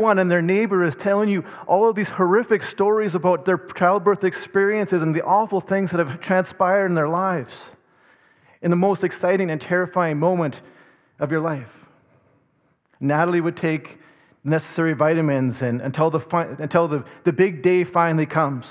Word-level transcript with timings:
one 0.00 0.20
and 0.20 0.30
their 0.30 0.40
neighbor 0.40 0.84
is 0.84 0.94
telling 0.94 1.28
you 1.28 1.44
all 1.66 1.90
of 1.90 1.96
these 1.96 2.08
horrific 2.08 2.62
stories 2.62 3.16
about 3.16 3.44
their 3.44 3.58
childbirth 3.58 4.22
experiences 4.22 5.02
and 5.02 5.12
the 5.12 5.24
awful 5.24 5.60
things 5.60 5.90
that 5.90 5.98
have 5.98 6.20
transpired 6.20 6.86
in 6.86 6.94
their 6.94 7.08
lives 7.08 7.52
in 8.62 8.70
the 8.70 8.76
most 8.76 9.02
exciting 9.02 9.50
and 9.50 9.60
terrifying 9.60 10.16
moment 10.16 10.60
of 11.18 11.32
your 11.32 11.40
life. 11.40 11.66
Natalie 13.00 13.40
would 13.40 13.56
take 13.56 13.98
necessary 14.44 14.92
vitamins 14.92 15.62
and, 15.62 15.80
until, 15.80 16.10
the, 16.10 16.20
until 16.60 16.86
the, 16.86 17.04
the 17.24 17.32
big 17.32 17.60
day 17.60 17.82
finally 17.82 18.24
comes. 18.24 18.66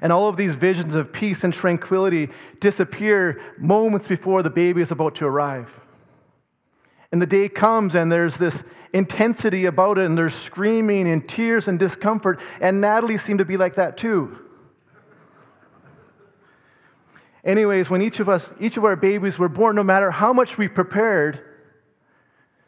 And 0.00 0.10
all 0.10 0.30
of 0.30 0.38
these 0.38 0.54
visions 0.54 0.94
of 0.94 1.12
peace 1.12 1.44
and 1.44 1.52
tranquility 1.52 2.30
disappear 2.60 3.42
moments 3.58 4.08
before 4.08 4.42
the 4.42 4.48
baby 4.48 4.80
is 4.80 4.90
about 4.90 5.14
to 5.16 5.26
arrive. 5.26 5.68
And 7.12 7.22
the 7.22 7.26
day 7.26 7.48
comes, 7.48 7.94
and 7.94 8.10
there's 8.10 8.36
this 8.36 8.54
intensity 8.92 9.66
about 9.66 9.98
it, 9.98 10.06
and 10.06 10.16
there's 10.16 10.34
screaming 10.34 11.08
and 11.08 11.28
tears 11.28 11.68
and 11.68 11.78
discomfort. 11.78 12.40
And 12.60 12.80
Natalie 12.80 13.18
seemed 13.18 13.38
to 13.38 13.44
be 13.44 13.56
like 13.56 13.76
that 13.76 13.96
too. 13.96 14.38
Anyways, 17.44 17.88
when 17.88 18.02
each 18.02 18.18
of 18.18 18.28
us, 18.28 18.44
each 18.58 18.76
of 18.76 18.84
our 18.84 18.96
babies 18.96 19.38
were 19.38 19.48
born, 19.48 19.76
no 19.76 19.84
matter 19.84 20.10
how 20.10 20.32
much 20.32 20.58
we 20.58 20.66
prepared, 20.66 21.40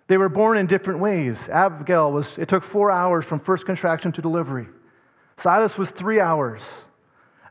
they 0.07 0.17
were 0.17 0.29
born 0.29 0.57
in 0.57 0.69
different 0.69 1.01
ways. 1.01 1.37
Abigail 1.49 2.13
was, 2.13 2.31
it 2.39 2.49
took 2.49 2.63
four 2.63 2.91
hours 2.91 3.25
from 3.25 3.41
first 3.41 3.67
contraction 3.67 4.13
to 4.13 4.23
delivery. 4.23 4.69
Silas 5.39 5.77
was 5.77 5.91
three 5.91 6.21
hours. 6.21 6.63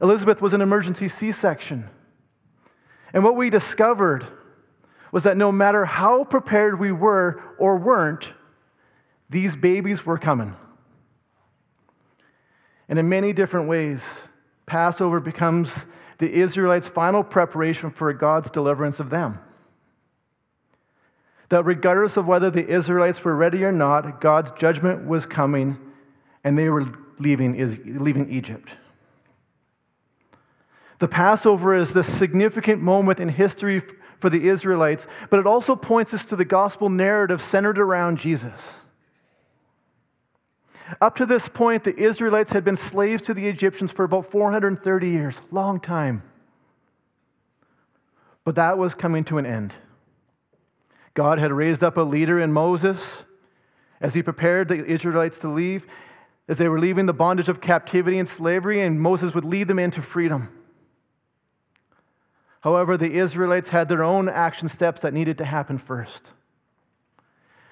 Elizabeth 0.01 0.41
was 0.41 0.53
an 0.53 0.61
emergency 0.61 1.09
C 1.09 1.31
section. 1.31 1.89
And 3.13 3.23
what 3.23 3.35
we 3.35 3.49
discovered 3.49 4.25
was 5.11 5.23
that 5.23 5.37
no 5.37 5.51
matter 5.51 5.85
how 5.85 6.23
prepared 6.23 6.79
we 6.79 6.91
were 6.91 7.41
or 7.57 7.77
weren't, 7.77 8.27
these 9.29 9.55
babies 9.55 10.05
were 10.05 10.17
coming. 10.17 10.55
And 12.89 12.97
in 12.97 13.09
many 13.09 13.33
different 13.33 13.67
ways, 13.67 14.01
Passover 14.65 15.19
becomes 15.19 15.69
the 16.19 16.31
Israelites' 16.31 16.87
final 16.87 17.23
preparation 17.23 17.91
for 17.91 18.11
God's 18.13 18.49
deliverance 18.49 18.99
of 18.99 19.09
them. 19.09 19.39
That 21.49 21.63
regardless 21.63 22.17
of 22.17 22.27
whether 22.27 22.49
the 22.49 22.67
Israelites 22.67 23.23
were 23.23 23.35
ready 23.35 23.63
or 23.63 23.71
not, 23.71 24.19
God's 24.19 24.51
judgment 24.59 25.07
was 25.07 25.25
coming 25.25 25.77
and 26.43 26.57
they 26.57 26.69
were 26.69 26.85
leaving, 27.19 27.55
Is 27.55 27.77
leaving 27.85 28.31
Egypt. 28.31 28.69
The 30.99 31.07
Passover 31.07 31.75
is 31.75 31.93
this 31.93 32.07
significant 32.17 32.81
moment 32.81 33.19
in 33.19 33.29
history 33.29 33.83
for 34.19 34.29
the 34.29 34.47
Israelites, 34.47 35.05
but 35.29 35.39
it 35.39 35.47
also 35.47 35.75
points 35.75 36.13
us 36.13 36.25
to 36.25 36.35
the 36.35 36.45
gospel 36.45 36.89
narrative 36.89 37.43
centered 37.51 37.77
around 37.77 38.19
Jesus. 38.19 38.59
Up 41.01 41.17
to 41.17 41.25
this 41.25 41.47
point, 41.47 41.83
the 41.83 41.95
Israelites 41.95 42.51
had 42.51 42.63
been 42.63 42.77
slaves 42.77 43.23
to 43.23 43.33
the 43.33 43.47
Egyptians 43.47 43.91
for 43.91 44.05
about 44.05 44.31
430 44.31 45.09
years, 45.09 45.35
long 45.51 45.79
time. 45.79 46.23
But 48.45 48.55
that 48.55 48.77
was 48.77 48.95
coming 48.95 49.25
to 49.25 49.37
an 49.37 49.45
end. 49.45 49.73
God 51.13 51.39
had 51.39 51.51
raised 51.51 51.83
up 51.83 51.97
a 51.97 52.01
leader 52.01 52.39
in 52.39 52.53
Moses 52.53 53.01
as 53.99 54.13
he 54.13 54.21
prepared 54.21 54.69
the 54.69 54.85
Israelites 54.85 55.37
to 55.39 55.49
leave, 55.49 55.85
as 56.47 56.57
they 56.57 56.69
were 56.69 56.79
leaving 56.79 57.07
the 57.07 57.13
bondage 57.13 57.49
of 57.49 57.59
captivity 57.59 58.19
and 58.19 58.29
slavery, 58.29 58.81
and 58.81 59.01
Moses 59.01 59.33
would 59.33 59.43
lead 59.43 59.67
them 59.67 59.79
into 59.79 60.01
freedom. 60.01 60.49
However, 62.61 62.97
the 62.97 63.17
Israelites 63.17 63.69
had 63.69 63.87
their 63.87 64.03
own 64.03 64.29
action 64.29 64.69
steps 64.69 65.01
that 65.01 65.13
needed 65.13 65.37
to 65.37 65.45
happen 65.45 65.77
first. 65.77 66.31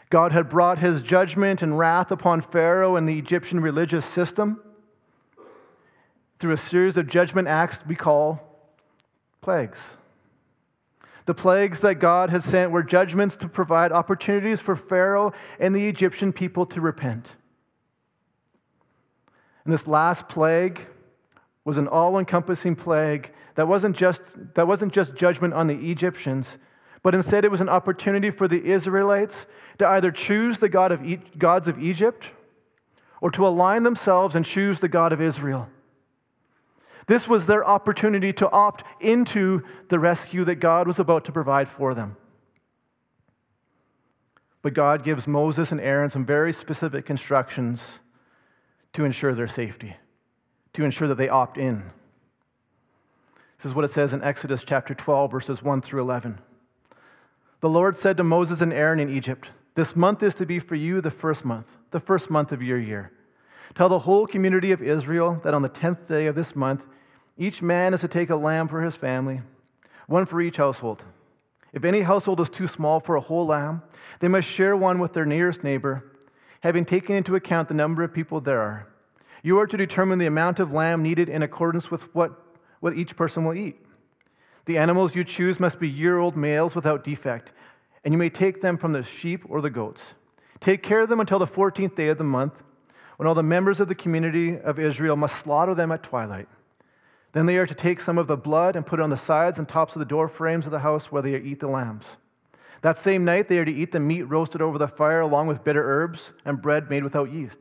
God 0.09 0.31
had 0.31 0.49
brought 0.49 0.77
his 0.77 1.01
judgment 1.01 1.61
and 1.61 1.77
wrath 1.77 2.11
upon 2.11 2.41
Pharaoh 2.41 2.95
and 2.95 3.09
the 3.09 3.17
Egyptian 3.17 3.59
religious 3.59 4.05
system 4.05 4.61
through 6.39 6.53
a 6.53 6.57
series 6.57 6.97
of 6.97 7.07
judgment 7.07 7.47
acts 7.47 7.77
we 7.87 7.95
call 7.95 8.39
plagues. 9.41 9.79
The 11.25 11.33
plagues 11.33 11.79
that 11.79 11.95
God 11.95 12.29
had 12.29 12.43
sent 12.43 12.71
were 12.71 12.83
judgments 12.83 13.35
to 13.37 13.47
provide 13.47 13.91
opportunities 13.91 14.61
for 14.61 14.75
Pharaoh 14.75 15.33
and 15.59 15.75
the 15.75 15.87
Egyptian 15.87 16.31
people 16.31 16.67
to 16.67 16.81
repent. 16.81 17.25
And 19.63 19.73
this 19.73 19.87
last 19.87 20.27
plague 20.27 20.85
was 21.63 21.77
an 21.77 21.87
all 21.87 22.19
encompassing 22.19 22.75
plague 22.75 23.31
that 23.55 23.67
wasn't, 23.67 23.95
just, 23.95 24.21
that 24.53 24.67
wasn't 24.67 24.93
just 24.93 25.15
judgment 25.15 25.53
on 25.53 25.67
the 25.67 25.91
Egyptians, 25.91 26.47
but 27.03 27.15
instead 27.15 27.45
it 27.45 27.51
was 27.51 27.61
an 27.61 27.69
opportunity 27.69 28.31
for 28.31 28.47
the 28.47 28.63
Israelites 28.63 29.35
to 29.79 29.87
either 29.87 30.11
choose 30.11 30.57
the 30.57 30.69
God 30.69 30.91
of 30.91 31.05
e- 31.05 31.19
gods 31.37 31.67
of 31.67 31.81
Egypt 31.81 32.25
or 33.21 33.31
to 33.31 33.47
align 33.47 33.83
themselves 33.83 34.35
and 34.35 34.45
choose 34.45 34.79
the 34.79 34.87
God 34.87 35.13
of 35.13 35.21
Israel. 35.21 35.67
This 37.07 37.27
was 37.27 37.45
their 37.45 37.65
opportunity 37.65 38.33
to 38.33 38.49
opt 38.49 38.83
into 38.99 39.61
the 39.89 39.99
rescue 39.99 40.43
that 40.45 40.55
God 40.55 40.87
was 40.87 40.99
about 40.99 41.25
to 41.25 41.31
provide 41.31 41.69
for 41.69 41.93
them. 41.93 42.17
But 44.61 44.73
God 44.73 45.03
gives 45.03 45.27
Moses 45.27 45.71
and 45.71 45.79
Aaron 45.79 46.09
some 46.09 46.25
very 46.25 46.51
specific 46.51 47.11
instructions 47.11 47.79
to 48.93 49.05
ensure 49.05 49.35
their 49.35 49.47
safety, 49.47 49.95
to 50.73 50.83
ensure 50.83 51.07
that 51.07 51.17
they 51.17 51.29
opt 51.29 51.57
in. 51.57 51.83
This 53.65 53.71
is 53.71 53.75
what 53.75 53.85
it 53.85 53.93
says 53.93 54.13
in 54.13 54.23
Exodus 54.23 54.63
chapter 54.63 54.93
12, 54.93 55.31
verses 55.31 55.63
1 55.63 55.81
through 55.81 56.01
11. 56.01 56.37
The 57.61 57.67
Lord 57.67 57.97
said 57.97 58.15
to 58.17 58.23
Moses 58.23 58.61
and 58.61 58.71
Aaron 58.71 58.99
in 58.99 59.09
Egypt, 59.09 59.49
This 59.73 59.95
month 59.95 60.21
is 60.21 60.35
to 60.35 60.45
be 60.45 60.59
for 60.59 60.75
you 60.75 61.01
the 61.01 61.09
first 61.09 61.43
month, 61.43 61.65
the 61.89 61.99
first 61.99 62.29
month 62.29 62.51
of 62.51 62.61
your 62.61 62.77
year. 62.77 63.11
Tell 63.73 63.89
the 63.89 63.97
whole 63.97 64.27
community 64.27 64.71
of 64.71 64.83
Israel 64.83 65.41
that 65.43 65.55
on 65.55 65.63
the 65.63 65.69
tenth 65.69 66.07
day 66.07 66.27
of 66.27 66.35
this 66.35 66.55
month, 66.55 66.83
each 67.39 67.63
man 67.63 67.95
is 67.95 68.01
to 68.01 68.07
take 68.07 68.29
a 68.29 68.35
lamb 68.35 68.67
for 68.67 68.83
his 68.83 68.95
family, 68.95 69.41
one 70.05 70.27
for 70.27 70.39
each 70.41 70.57
household. 70.57 71.01
If 71.73 71.85
any 71.85 72.01
household 72.01 72.41
is 72.41 72.49
too 72.51 72.67
small 72.67 72.99
for 72.99 73.15
a 73.15 73.19
whole 73.19 73.47
lamb, 73.47 73.81
they 74.19 74.27
must 74.27 74.47
share 74.47 74.77
one 74.77 74.99
with 74.99 75.13
their 75.13 75.25
nearest 75.25 75.63
neighbor, 75.63 76.03
having 76.59 76.85
taken 76.85 77.15
into 77.15 77.35
account 77.35 77.67
the 77.67 77.73
number 77.73 78.03
of 78.03 78.13
people 78.13 78.39
there 78.39 78.61
are. 78.61 78.87
You 79.41 79.57
are 79.57 79.65
to 79.65 79.75
determine 79.75 80.19
the 80.19 80.27
amount 80.27 80.59
of 80.59 80.71
lamb 80.71 81.01
needed 81.01 81.29
in 81.29 81.41
accordance 81.41 81.89
with 81.89 82.03
what, 82.13 82.44
what 82.79 82.97
each 82.97 83.15
person 83.15 83.45
will 83.45 83.53
eat. 83.53 83.77
The 84.65 84.77
animals 84.77 85.15
you 85.15 85.23
choose 85.23 85.59
must 85.59 85.79
be 85.79 85.87
year 85.87 86.17
old 86.17 86.35
males 86.35 86.75
without 86.75 87.03
defect, 87.03 87.51
and 88.03 88.13
you 88.13 88.17
may 88.17 88.29
take 88.29 88.61
them 88.61 88.77
from 88.77 88.93
the 88.93 89.03
sheep 89.03 89.43
or 89.47 89.61
the 89.61 89.69
goats. 89.69 90.01
Take 90.59 90.83
care 90.83 91.01
of 91.01 91.09
them 91.09 91.19
until 91.19 91.39
the 91.39 91.47
14th 91.47 91.95
day 91.95 92.07
of 92.07 92.17
the 92.17 92.23
month, 92.23 92.53
when 93.17 93.27
all 93.27 93.35
the 93.35 93.43
members 93.43 93.79
of 93.79 93.87
the 93.87 93.95
community 93.95 94.57
of 94.59 94.79
Israel 94.79 95.15
must 95.15 95.37
slaughter 95.37 95.75
them 95.75 95.91
at 95.91 96.03
twilight. 96.03 96.47
Then 97.33 97.45
they 97.45 97.57
are 97.57 97.67
to 97.67 97.75
take 97.75 97.99
some 97.99 98.17
of 98.17 98.27
the 98.27 98.37
blood 98.37 98.75
and 98.75 98.85
put 98.85 98.99
it 98.99 99.03
on 99.03 99.09
the 99.09 99.17
sides 99.17 99.57
and 99.57 99.67
tops 99.67 99.93
of 99.93 99.99
the 99.99 100.05
door 100.05 100.27
frames 100.27 100.65
of 100.65 100.71
the 100.71 100.79
house 100.79 101.11
where 101.11 101.21
they 101.21 101.35
eat 101.35 101.59
the 101.59 101.67
lambs. 101.67 102.05
That 102.81 103.03
same 103.03 103.25
night 103.25 103.49
they 103.49 103.57
are 103.57 103.65
to 103.65 103.73
eat 103.73 103.91
the 103.91 103.99
meat 103.99 104.23
roasted 104.23 104.61
over 104.61 104.77
the 104.77 104.87
fire 104.87 105.21
along 105.21 105.47
with 105.47 105.63
bitter 105.63 105.83
herbs 105.83 106.19
and 106.45 106.61
bread 106.61 106.89
made 106.89 107.03
without 107.03 107.33
yeast. 107.33 107.59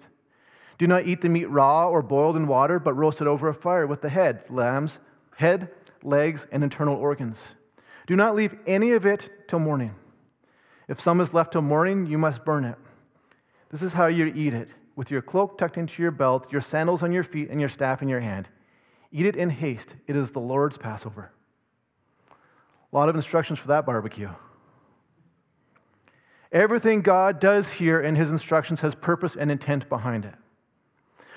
Do 0.78 0.86
not 0.86 1.06
eat 1.06 1.20
the 1.20 1.28
meat 1.28 1.48
raw 1.48 1.88
or 1.88 2.02
boiled 2.02 2.36
in 2.36 2.46
water, 2.46 2.78
but 2.78 2.94
roast 2.94 3.20
it 3.20 3.26
over 3.26 3.48
a 3.48 3.54
fire 3.54 3.86
with 3.86 4.00
the 4.00 4.08
head, 4.08 4.42
lamb's 4.50 4.98
head, 5.36 5.70
legs, 6.02 6.46
and 6.52 6.62
internal 6.62 6.96
organs. 6.96 7.38
Do 8.06 8.16
not 8.16 8.34
leave 8.34 8.54
any 8.66 8.92
of 8.92 9.06
it 9.06 9.48
till 9.48 9.58
morning. 9.58 9.94
If 10.88 11.00
some 11.00 11.20
is 11.20 11.32
left 11.32 11.52
till 11.52 11.62
morning, 11.62 12.06
you 12.06 12.18
must 12.18 12.44
burn 12.44 12.64
it. 12.64 12.76
This 13.70 13.82
is 13.82 13.92
how 13.92 14.06
you 14.06 14.26
eat 14.26 14.54
it 14.54 14.68
with 14.96 15.10
your 15.10 15.22
cloak 15.22 15.58
tucked 15.58 15.76
into 15.76 16.02
your 16.02 16.10
belt, 16.10 16.52
your 16.52 16.60
sandals 16.60 17.02
on 17.02 17.12
your 17.12 17.24
feet, 17.24 17.50
and 17.50 17.60
your 17.60 17.68
staff 17.68 18.02
in 18.02 18.08
your 18.08 18.20
hand. 18.20 18.48
Eat 19.10 19.26
it 19.26 19.36
in 19.36 19.50
haste. 19.50 19.88
It 20.06 20.16
is 20.16 20.30
the 20.30 20.40
Lord's 20.40 20.76
Passover. 20.76 21.30
A 22.30 22.96
lot 22.96 23.08
of 23.08 23.16
instructions 23.16 23.58
for 23.58 23.68
that 23.68 23.86
barbecue. 23.86 24.30
Everything 26.52 27.00
God 27.00 27.40
does 27.40 27.68
here 27.68 28.00
in 28.00 28.14
his 28.14 28.30
instructions 28.30 28.80
has 28.80 28.94
purpose 28.94 29.36
and 29.38 29.50
intent 29.50 29.88
behind 29.88 30.24
it. 30.24 30.34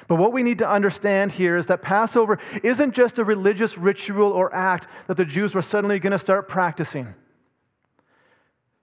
But 0.07 0.15
what 0.15 0.31
we 0.31 0.41
need 0.41 0.59
to 0.59 0.69
understand 0.69 1.33
here 1.33 1.57
is 1.57 1.65
that 1.65 1.81
Passover 1.81 2.39
isn't 2.63 2.93
just 2.93 3.19
a 3.19 3.25
religious 3.25 3.77
ritual 3.77 4.31
or 4.31 4.53
act 4.55 4.87
that 5.07 5.17
the 5.17 5.25
Jews 5.25 5.53
were 5.53 5.61
suddenly 5.61 5.99
going 5.99 6.11
to 6.11 6.19
start 6.19 6.47
practicing. 6.47 7.13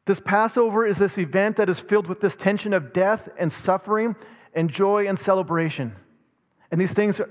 This 0.06 0.21
Passover 0.21 0.87
is 0.87 0.99
this 0.99 1.17
event 1.17 1.56
that 1.56 1.71
is 1.71 1.81
filled 1.81 2.09
with 2.09 2.21
this 2.21 2.37
tension 2.37 2.75
of 2.75 2.93
death 2.93 3.26
and 3.38 3.50
suffering 3.50 4.15
and 4.53 4.71
joy 4.71 5.09
and 5.09 5.19
celebration. 5.19 5.94
And 6.71 6.79
these 6.79 6.93
things 6.93 7.19
are, 7.21 7.31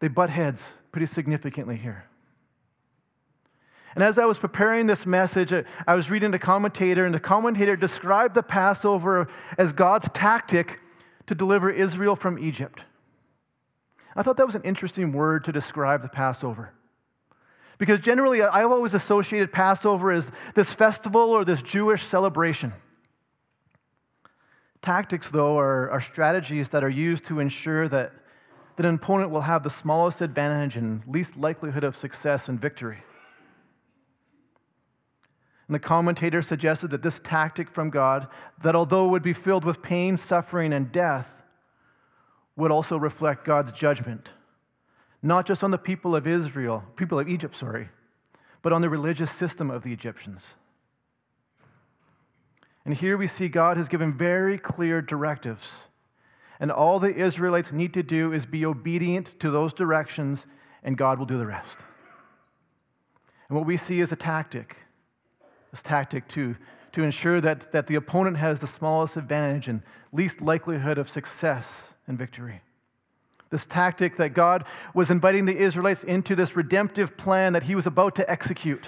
they 0.00 0.08
butt 0.08 0.30
heads 0.30 0.62
pretty 0.90 1.06
significantly 1.06 1.76
here. 1.76 2.06
And 3.94 4.02
as 4.02 4.18
I 4.18 4.24
was 4.24 4.38
preparing 4.38 4.86
this 4.86 5.04
message, 5.04 5.52
I 5.86 5.94
was 5.94 6.10
reading 6.10 6.32
a 6.32 6.38
commentator, 6.38 7.04
and 7.04 7.14
the 7.14 7.20
commentator 7.20 7.76
described 7.76 8.34
the 8.34 8.42
Passover 8.42 9.28
as 9.58 9.72
God's 9.72 10.08
tactic 10.14 10.78
to 11.26 11.34
deliver 11.34 11.70
Israel 11.70 12.16
from 12.16 12.38
Egypt. 12.38 12.80
I 14.16 14.22
thought 14.22 14.36
that 14.38 14.46
was 14.46 14.54
an 14.54 14.64
interesting 14.64 15.12
word 15.12 15.44
to 15.44 15.52
describe 15.52 16.02
the 16.02 16.08
Passover. 16.08 16.72
Because 17.78 18.00
generally, 18.00 18.42
I've 18.42 18.70
always 18.70 18.92
associated 18.92 19.52
Passover 19.52 20.12
as 20.12 20.26
this 20.54 20.72
festival 20.72 21.30
or 21.30 21.44
this 21.44 21.62
Jewish 21.62 22.06
celebration. 22.06 22.74
Tactics, 24.82 25.28
though, 25.30 25.58
are, 25.58 25.90
are 25.90 26.00
strategies 26.00 26.68
that 26.70 26.84
are 26.84 26.90
used 26.90 27.24
to 27.26 27.40
ensure 27.40 27.88
that, 27.88 28.12
that 28.76 28.86
an 28.86 28.94
opponent 28.94 29.30
will 29.30 29.40
have 29.40 29.62
the 29.62 29.70
smallest 29.70 30.20
advantage 30.20 30.76
and 30.76 31.02
least 31.06 31.36
likelihood 31.36 31.84
of 31.84 31.96
success 31.96 32.48
and 32.48 32.60
victory. 32.60 32.98
And 35.70 35.74
the 35.76 35.78
commentator 35.78 36.42
suggested 36.42 36.90
that 36.90 37.00
this 37.00 37.20
tactic 37.22 37.70
from 37.70 37.90
God, 37.90 38.26
that 38.64 38.74
although 38.74 39.06
it 39.06 39.10
would 39.10 39.22
be 39.22 39.32
filled 39.32 39.64
with 39.64 39.80
pain, 39.80 40.16
suffering, 40.16 40.72
and 40.72 40.90
death, 40.90 41.28
would 42.56 42.72
also 42.72 42.96
reflect 42.96 43.44
God's 43.44 43.70
judgment, 43.70 44.30
not 45.22 45.46
just 45.46 45.62
on 45.62 45.70
the 45.70 45.78
people 45.78 46.16
of 46.16 46.26
Israel, 46.26 46.82
people 46.96 47.20
of 47.20 47.28
Egypt, 47.28 47.56
sorry, 47.56 47.88
but 48.62 48.72
on 48.72 48.82
the 48.82 48.88
religious 48.88 49.30
system 49.38 49.70
of 49.70 49.84
the 49.84 49.92
Egyptians. 49.92 50.42
And 52.84 52.92
here 52.92 53.16
we 53.16 53.28
see 53.28 53.46
God 53.46 53.76
has 53.76 53.86
given 53.86 54.18
very 54.18 54.58
clear 54.58 55.00
directives. 55.00 55.68
And 56.58 56.72
all 56.72 56.98
the 56.98 57.14
Israelites 57.14 57.70
need 57.70 57.94
to 57.94 58.02
do 58.02 58.32
is 58.32 58.44
be 58.44 58.66
obedient 58.66 59.38
to 59.38 59.52
those 59.52 59.72
directions, 59.72 60.44
and 60.82 60.98
God 60.98 61.20
will 61.20 61.26
do 61.26 61.38
the 61.38 61.46
rest. 61.46 61.76
And 63.48 63.56
what 63.56 63.68
we 63.68 63.76
see 63.76 64.00
is 64.00 64.10
a 64.10 64.16
tactic, 64.16 64.76
this 65.70 65.82
tactic 65.82 66.26
to, 66.28 66.56
to 66.92 67.02
ensure 67.02 67.40
that, 67.40 67.72
that 67.72 67.86
the 67.86 67.94
opponent 67.94 68.36
has 68.36 68.60
the 68.60 68.66
smallest 68.66 69.16
advantage 69.16 69.68
and 69.68 69.82
least 70.12 70.40
likelihood 70.40 70.98
of 70.98 71.10
success 71.10 71.66
and 72.06 72.18
victory. 72.18 72.60
This 73.50 73.66
tactic 73.66 74.16
that 74.18 74.34
God 74.34 74.64
was 74.94 75.10
inviting 75.10 75.44
the 75.44 75.56
Israelites 75.56 76.04
into 76.04 76.36
this 76.36 76.54
redemptive 76.54 77.16
plan 77.16 77.52
that 77.52 77.64
he 77.64 77.74
was 77.74 77.86
about 77.86 78.14
to 78.16 78.30
execute. 78.30 78.86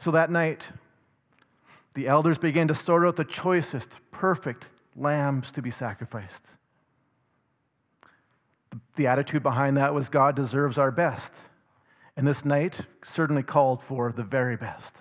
So 0.00 0.10
that 0.12 0.30
night, 0.30 0.62
the 1.94 2.08
elders 2.08 2.38
began 2.38 2.68
to 2.68 2.74
sort 2.74 3.06
out 3.06 3.16
the 3.16 3.24
choicest, 3.24 3.88
perfect 4.10 4.66
lambs 4.96 5.52
to 5.52 5.62
be 5.62 5.70
sacrificed. 5.70 6.42
The 8.96 9.06
attitude 9.06 9.42
behind 9.42 9.76
that 9.76 9.94
was 9.94 10.08
God 10.08 10.36
deserves 10.36 10.78
our 10.78 10.90
best. 10.90 11.32
And 12.20 12.28
this 12.28 12.44
night 12.44 12.74
certainly 13.02 13.42
called 13.42 13.80
for 13.88 14.12
the 14.12 14.22
very 14.22 14.54
best. 14.54 14.92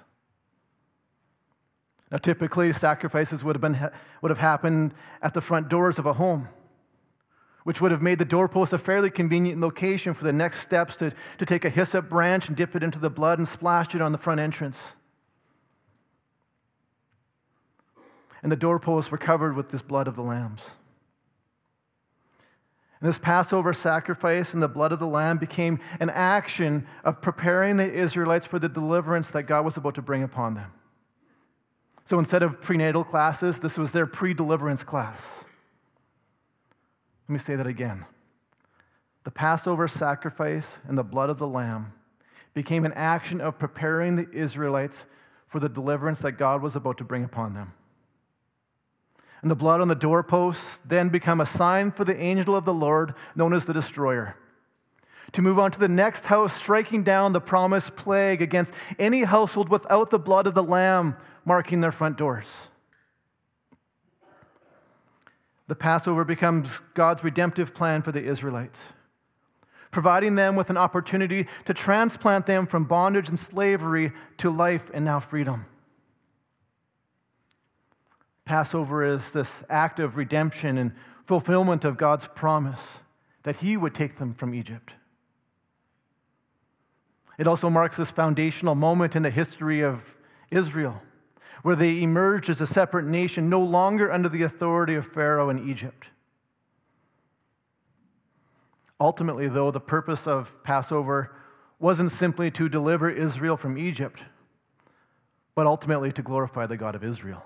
Now, 2.10 2.18
typically, 2.18 2.72
sacrifices 2.72 3.44
would 3.44 3.58
have, 3.58 3.62
been, 3.62 3.78
would 4.22 4.30
have 4.30 4.38
happened 4.38 4.94
at 5.22 5.34
the 5.34 5.42
front 5.42 5.68
doors 5.68 6.00
of 6.00 6.06
a 6.06 6.14
home, 6.14 6.48
which 7.66 7.82
would 7.82 7.92
have 7.92 8.02
made 8.02 8.20
the 8.20 8.24
doorpost 8.24 8.72
a 8.72 8.78
fairly 8.78 9.10
convenient 9.10 9.60
location 9.60 10.14
for 10.14 10.24
the 10.24 10.32
next 10.32 10.62
steps 10.62 10.96
to, 10.96 11.12
to 11.40 11.46
take 11.46 11.66
a 11.66 11.70
hyssop 11.70 12.08
branch 12.08 12.48
and 12.48 12.56
dip 12.56 12.74
it 12.78 12.84
into 12.84 13.00
the 13.00 13.10
blood 13.10 13.38
and 13.38 13.50
splash 13.50 13.94
it 13.94 14.02
on 14.02 14.14
the 14.14 14.18
front 14.18 14.40
entrance. 14.40 14.78
and 18.42 18.50
the 18.50 18.56
doorposts 18.56 19.12
were 19.12 19.18
covered 19.18 19.58
with 19.58 19.70
this 19.70 19.82
blood 19.82 20.08
of 20.08 20.16
the 20.16 20.22
lambs. 20.22 20.62
And 23.02 23.10
this 23.10 23.18
Passover 23.18 23.74
sacrifice 23.74 24.54
and 24.54 24.62
the 24.62 24.68
blood 24.68 24.92
of 24.92 25.00
the 25.00 25.08
lamb 25.08 25.38
became 25.38 25.80
an 26.00 26.10
action 26.10 26.86
of 27.04 27.22
preparing 27.22 27.78
the 27.78 27.92
Israelites 27.92 28.46
for 28.46 28.60
the 28.60 28.68
deliverance 28.68 29.30
that 29.30 29.44
God 29.44 29.64
was 29.64 29.78
about 29.78 29.96
to 29.96 30.02
bring 30.02 30.24
upon 30.24 30.56
them. 30.56 30.72
So 32.10 32.20
instead 32.20 32.44
of 32.44 32.62
prenatal 32.62 33.04
classes, 33.04 33.58
this 33.60 33.78
was 33.78 33.92
their 33.92 34.08
pre 34.08 34.34
deliverance 34.34 34.84
class. 34.84 35.22
Let 37.30 37.34
me 37.34 37.40
say 37.40 37.56
that 37.56 37.68
again. 37.68 38.06
The 39.24 39.32
Passover 39.32 39.88
sacrifice 39.88 40.66
and 40.88 40.98
the 40.98 41.04
blood 41.04 41.30
of 41.30 41.38
the 41.38 41.48
lamb 41.48 41.94
became 42.54 42.84
an 42.84 42.94
action 42.94 43.40
of 43.40 43.60
preparing 43.60 44.16
the 44.16 44.30
Israelites 44.34 44.98
for 45.48 45.60
the 45.60 45.70
deliverance 45.70 46.20
that 46.20 46.34
God 46.34 46.62
was 46.62 46.76
about 46.76 46.98
to 46.98 47.04
bring 47.04 47.24
upon 47.24 47.54
them 47.54 47.72
and 49.42 49.50
the 49.50 49.56
blood 49.56 49.82
on 49.82 49.88
the 49.88 49.96
doorposts 49.96 50.62
then 50.86 51.10
become 51.10 51.42
a 51.42 51.46
sign 51.46 51.92
for 51.92 52.04
the 52.04 52.20
angel 52.20 52.56
of 52.56 52.66
the 52.66 52.74
Lord, 52.74 53.14
known 53.36 53.54
as 53.54 53.66
the 53.66 53.74
destroyer. 53.74 54.36
To 55.34 55.42
move 55.42 55.60
on 55.60 55.72
to 55.72 55.80
the 55.80 55.88
next 55.88 56.26
house, 56.26 56.54
striking 56.56 57.04
down 57.04 57.34
the 57.34 57.40
promised 57.40 57.96
plague 57.96 58.42
against 58.42 58.72
any 58.98 59.24
household 59.24 59.70
without 59.70 60.10
the 60.10 60.20
blood 60.20 60.48
of 60.48 60.56
the 60.56 60.64
Lamb 60.64 61.16
marking 61.46 61.82
their 61.82 61.92
front 61.92 62.18
doors. 62.18 62.48
The 65.68 65.76
Passover 65.76 66.26
becomes 66.26 66.70
God's 66.96 67.24
redemptive 67.24 67.76
plan 67.76 68.02
for 68.02 68.12
the 68.12 68.24
Israelites, 68.24 68.80
providing 69.92 70.34
them 70.34 70.56
with 70.56 70.72
an 70.72 70.78
opportunity 70.78 71.48
to 71.66 71.76
transplant 71.76 72.48
them 72.48 72.66
from 72.66 72.86
bondage 72.86 73.30
and 73.30 73.40
slavery 73.40 74.12
to 74.40 74.50
life 74.50 74.90
and 74.96 75.06
now 75.06 75.20
freedom. 75.20 75.66
Passover 78.50 79.06
is 79.06 79.22
this 79.32 79.48
act 79.70 80.00
of 80.00 80.18
redemption 80.18 80.80
and 80.80 80.92
fulfillment 81.28 81.86
of 81.86 81.98
God's 81.98 82.28
promise 82.34 82.80
that 83.44 83.58
He 83.58 83.78
would 83.78 83.94
take 83.94 84.18
them 84.18 84.34
from 84.34 84.56
Egypt. 84.56 84.92
It 87.38 87.48
also 87.48 87.70
marks 87.70 87.98
this 87.98 88.10
foundational 88.10 88.74
moment 88.74 89.16
in 89.16 89.22
the 89.22 89.30
history 89.30 89.82
of 89.82 90.02
Israel, 90.50 91.00
where 91.62 91.76
they 91.76 92.02
emerged 92.02 92.50
as 92.50 92.60
a 92.60 92.66
separate 92.66 93.06
nation, 93.06 93.52
no 93.52 93.62
longer 93.62 94.12
under 94.12 94.30
the 94.30 94.42
authority 94.42 94.96
of 94.96 95.06
Pharaoh 95.14 95.52
in 95.52 95.70
Egypt. 95.70 96.08
Ultimately, 99.00 99.48
though, 99.48 99.70
the 99.70 99.80
purpose 99.80 100.26
of 100.26 100.50
Passover 100.64 101.36
wasn't 101.78 102.14
simply 102.14 102.50
to 102.50 102.68
deliver 102.68 103.12
Israel 103.12 103.58
from 103.58 103.78
Egypt, 103.78 104.22
but 105.54 105.68
ultimately 105.68 106.12
to 106.14 106.24
glorify 106.24 106.66
the 106.66 106.78
God 106.78 106.96
of 106.96 107.04
Israel. 107.04 107.44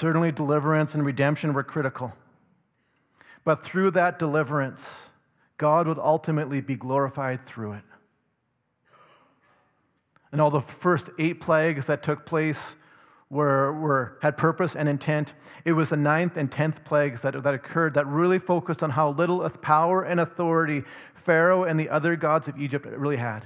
Certainly, 0.00 0.32
deliverance 0.32 0.94
and 0.94 1.04
redemption 1.04 1.52
were 1.52 1.62
critical. 1.62 2.12
But 3.44 3.64
through 3.64 3.92
that 3.92 4.18
deliverance, 4.18 4.80
God 5.58 5.86
would 5.86 5.98
ultimately 5.98 6.60
be 6.60 6.76
glorified 6.76 7.46
through 7.46 7.72
it. 7.74 7.84
And 10.30 10.40
all 10.40 10.50
the 10.50 10.62
first 10.80 11.10
eight 11.18 11.40
plagues 11.40 11.86
that 11.86 12.02
took 12.02 12.24
place 12.24 12.58
were, 13.28 13.72
were, 13.74 14.18
had 14.22 14.36
purpose 14.36 14.76
and 14.76 14.88
intent. 14.88 15.34
It 15.64 15.72
was 15.72 15.88
the 15.88 15.96
ninth 15.96 16.36
and 16.36 16.50
tenth 16.50 16.84
plagues 16.84 17.22
that, 17.22 17.42
that 17.42 17.54
occurred 17.54 17.94
that 17.94 18.06
really 18.06 18.38
focused 18.38 18.82
on 18.82 18.90
how 18.90 19.10
little 19.10 19.48
power 19.48 20.02
and 20.04 20.20
authority 20.20 20.84
Pharaoh 21.24 21.64
and 21.64 21.78
the 21.78 21.88
other 21.88 22.16
gods 22.16 22.48
of 22.48 22.58
Egypt 22.58 22.86
really 22.86 23.16
had. 23.16 23.44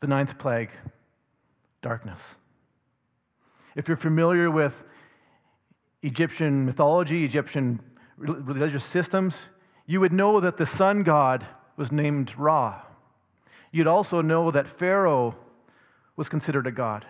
The 0.00 0.06
ninth 0.06 0.38
plague, 0.38 0.70
darkness. 1.82 2.20
If 3.76 3.88
you're 3.88 3.98
familiar 3.98 4.50
with 4.50 4.72
Egyptian 6.02 6.64
mythology, 6.64 7.26
Egyptian 7.26 7.78
religious 8.16 8.84
systems, 8.86 9.34
you 9.86 10.00
would 10.00 10.14
know 10.14 10.40
that 10.40 10.56
the 10.56 10.64
sun 10.64 11.02
god 11.02 11.46
was 11.76 11.92
named 11.92 12.32
Ra. 12.38 12.80
You'd 13.70 13.86
also 13.86 14.22
know 14.22 14.50
that 14.50 14.78
Pharaoh 14.78 15.36
was 16.16 16.30
considered 16.30 16.66
a 16.66 16.72
god, 16.72 17.04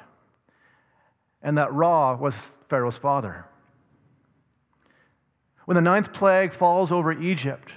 and 1.40 1.56
that 1.56 1.72
Ra 1.72 2.16
was 2.16 2.34
Pharaoh's 2.68 2.96
father. 2.96 3.44
When 5.66 5.76
the 5.76 5.80
ninth 5.80 6.12
plague 6.12 6.52
falls 6.52 6.90
over 6.90 7.12
Egypt, 7.12 7.70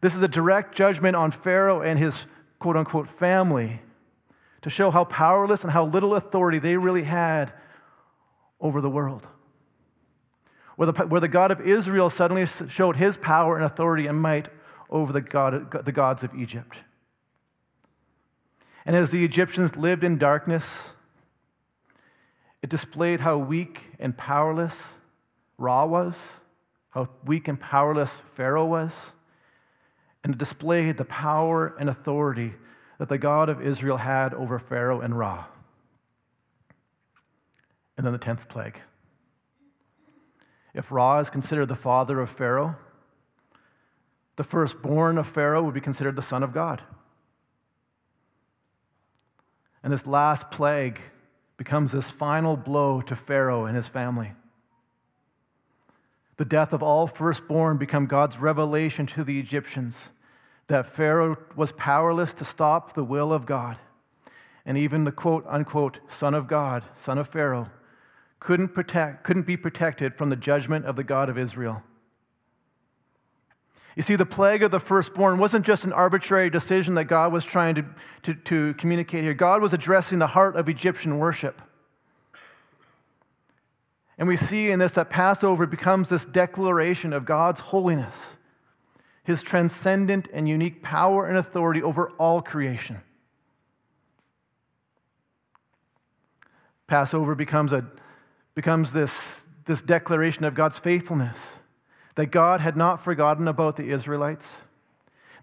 this 0.00 0.14
is 0.14 0.22
a 0.22 0.28
direct 0.28 0.76
judgment 0.76 1.16
on 1.16 1.32
Pharaoh 1.32 1.82
and 1.82 1.98
his 1.98 2.14
quote 2.60 2.76
unquote 2.76 3.08
family 3.18 3.82
to 4.62 4.70
show 4.70 4.92
how 4.92 5.02
powerless 5.04 5.62
and 5.62 5.72
how 5.72 5.86
little 5.86 6.14
authority 6.14 6.60
they 6.60 6.76
really 6.76 7.02
had 7.02 7.52
over 8.60 8.80
the 8.80 8.90
world. 8.90 9.26
Where 10.76 10.90
the, 10.90 11.04
where 11.06 11.20
the 11.20 11.28
God 11.28 11.50
of 11.50 11.60
Israel 11.60 12.10
suddenly 12.10 12.46
showed 12.68 12.96
his 12.96 13.16
power 13.16 13.56
and 13.56 13.64
authority 13.64 14.06
and 14.06 14.20
might 14.20 14.48
over 14.88 15.12
the, 15.12 15.20
God, 15.20 15.84
the 15.84 15.92
gods 15.92 16.22
of 16.22 16.34
Egypt. 16.34 16.76
And 18.86 18.96
as 18.96 19.10
the 19.10 19.24
Egyptians 19.24 19.76
lived 19.76 20.04
in 20.04 20.18
darkness, 20.18 20.64
it 22.62 22.70
displayed 22.70 23.20
how 23.20 23.38
weak 23.38 23.80
and 23.98 24.16
powerless 24.16 24.74
Ra 25.58 25.84
was, 25.84 26.14
how 26.90 27.08
weak 27.24 27.48
and 27.48 27.60
powerless 27.60 28.10
Pharaoh 28.36 28.66
was, 28.66 28.92
and 30.24 30.34
it 30.34 30.38
displayed 30.38 30.96
the 30.96 31.04
power 31.04 31.74
and 31.78 31.88
authority 31.88 32.52
that 32.98 33.08
the 33.08 33.18
God 33.18 33.48
of 33.48 33.62
Israel 33.62 33.96
had 33.96 34.34
over 34.34 34.58
Pharaoh 34.58 35.00
and 35.00 35.16
Ra 35.16 35.44
and 38.00 38.06
then 38.06 38.14
the 38.14 38.18
tenth 38.18 38.48
plague. 38.48 38.80
If 40.72 40.90
Ra 40.90 41.18
is 41.18 41.28
considered 41.28 41.66
the 41.66 41.76
father 41.76 42.18
of 42.18 42.30
Pharaoh, 42.30 42.74
the 44.36 44.42
firstborn 44.42 45.18
of 45.18 45.28
Pharaoh 45.28 45.62
would 45.62 45.74
be 45.74 45.82
considered 45.82 46.16
the 46.16 46.22
son 46.22 46.42
of 46.42 46.54
God. 46.54 46.80
And 49.82 49.92
this 49.92 50.06
last 50.06 50.50
plague 50.50 50.98
becomes 51.58 51.92
this 51.92 52.10
final 52.12 52.56
blow 52.56 53.02
to 53.02 53.14
Pharaoh 53.14 53.66
and 53.66 53.76
his 53.76 53.86
family. 53.86 54.32
The 56.38 56.46
death 56.46 56.72
of 56.72 56.82
all 56.82 57.06
firstborn 57.06 57.76
become 57.76 58.06
God's 58.06 58.38
revelation 58.38 59.06
to 59.08 59.24
the 59.24 59.38
Egyptians 59.38 59.94
that 60.68 60.96
Pharaoh 60.96 61.36
was 61.54 61.70
powerless 61.72 62.32
to 62.32 62.46
stop 62.46 62.94
the 62.94 63.04
will 63.04 63.30
of 63.30 63.44
God 63.44 63.76
and 64.64 64.78
even 64.78 65.04
the 65.04 65.12
quote 65.12 65.44
unquote 65.46 65.98
Son 66.18 66.32
of 66.32 66.48
God, 66.48 66.82
Son 67.04 67.18
of 67.18 67.28
Pharaoh, 67.28 67.68
couldn't, 68.40 68.68
protect, 68.68 69.22
couldn't 69.22 69.46
be 69.46 69.56
protected 69.56 70.14
from 70.14 70.30
the 70.30 70.36
judgment 70.36 70.86
of 70.86 70.96
the 70.96 71.04
God 71.04 71.28
of 71.28 71.38
Israel. 71.38 71.82
You 73.96 74.02
see, 74.02 74.16
the 74.16 74.26
plague 74.26 74.62
of 74.62 74.70
the 74.70 74.80
firstborn 74.80 75.38
wasn't 75.38 75.66
just 75.66 75.84
an 75.84 75.92
arbitrary 75.92 76.48
decision 76.48 76.94
that 76.94 77.04
God 77.04 77.32
was 77.32 77.44
trying 77.44 77.74
to, 77.74 77.84
to, 78.22 78.34
to 78.34 78.74
communicate 78.74 79.24
here. 79.24 79.34
God 79.34 79.60
was 79.60 79.72
addressing 79.72 80.18
the 80.18 80.26
heart 80.26 80.56
of 80.56 80.68
Egyptian 80.68 81.18
worship. 81.18 81.60
And 84.16 84.28
we 84.28 84.36
see 84.36 84.70
in 84.70 84.78
this 84.78 84.92
that 84.92 85.10
Passover 85.10 85.66
becomes 85.66 86.08
this 86.08 86.24
declaration 86.24 87.12
of 87.12 87.24
God's 87.24 87.60
holiness, 87.60 88.14
his 89.24 89.42
transcendent 89.42 90.28
and 90.32 90.48
unique 90.48 90.82
power 90.82 91.26
and 91.26 91.36
authority 91.36 91.82
over 91.82 92.10
all 92.18 92.40
creation. 92.40 93.00
Passover 96.86 97.34
becomes, 97.34 97.72
a, 97.72 97.84
becomes 98.60 98.92
this, 98.92 99.10
this 99.64 99.80
declaration 99.80 100.44
of 100.44 100.54
God's 100.54 100.78
faithfulness, 100.78 101.38
that 102.16 102.26
God 102.26 102.60
had 102.60 102.76
not 102.76 103.02
forgotten 103.02 103.48
about 103.48 103.78
the 103.78 103.90
Israelites, 103.90 104.44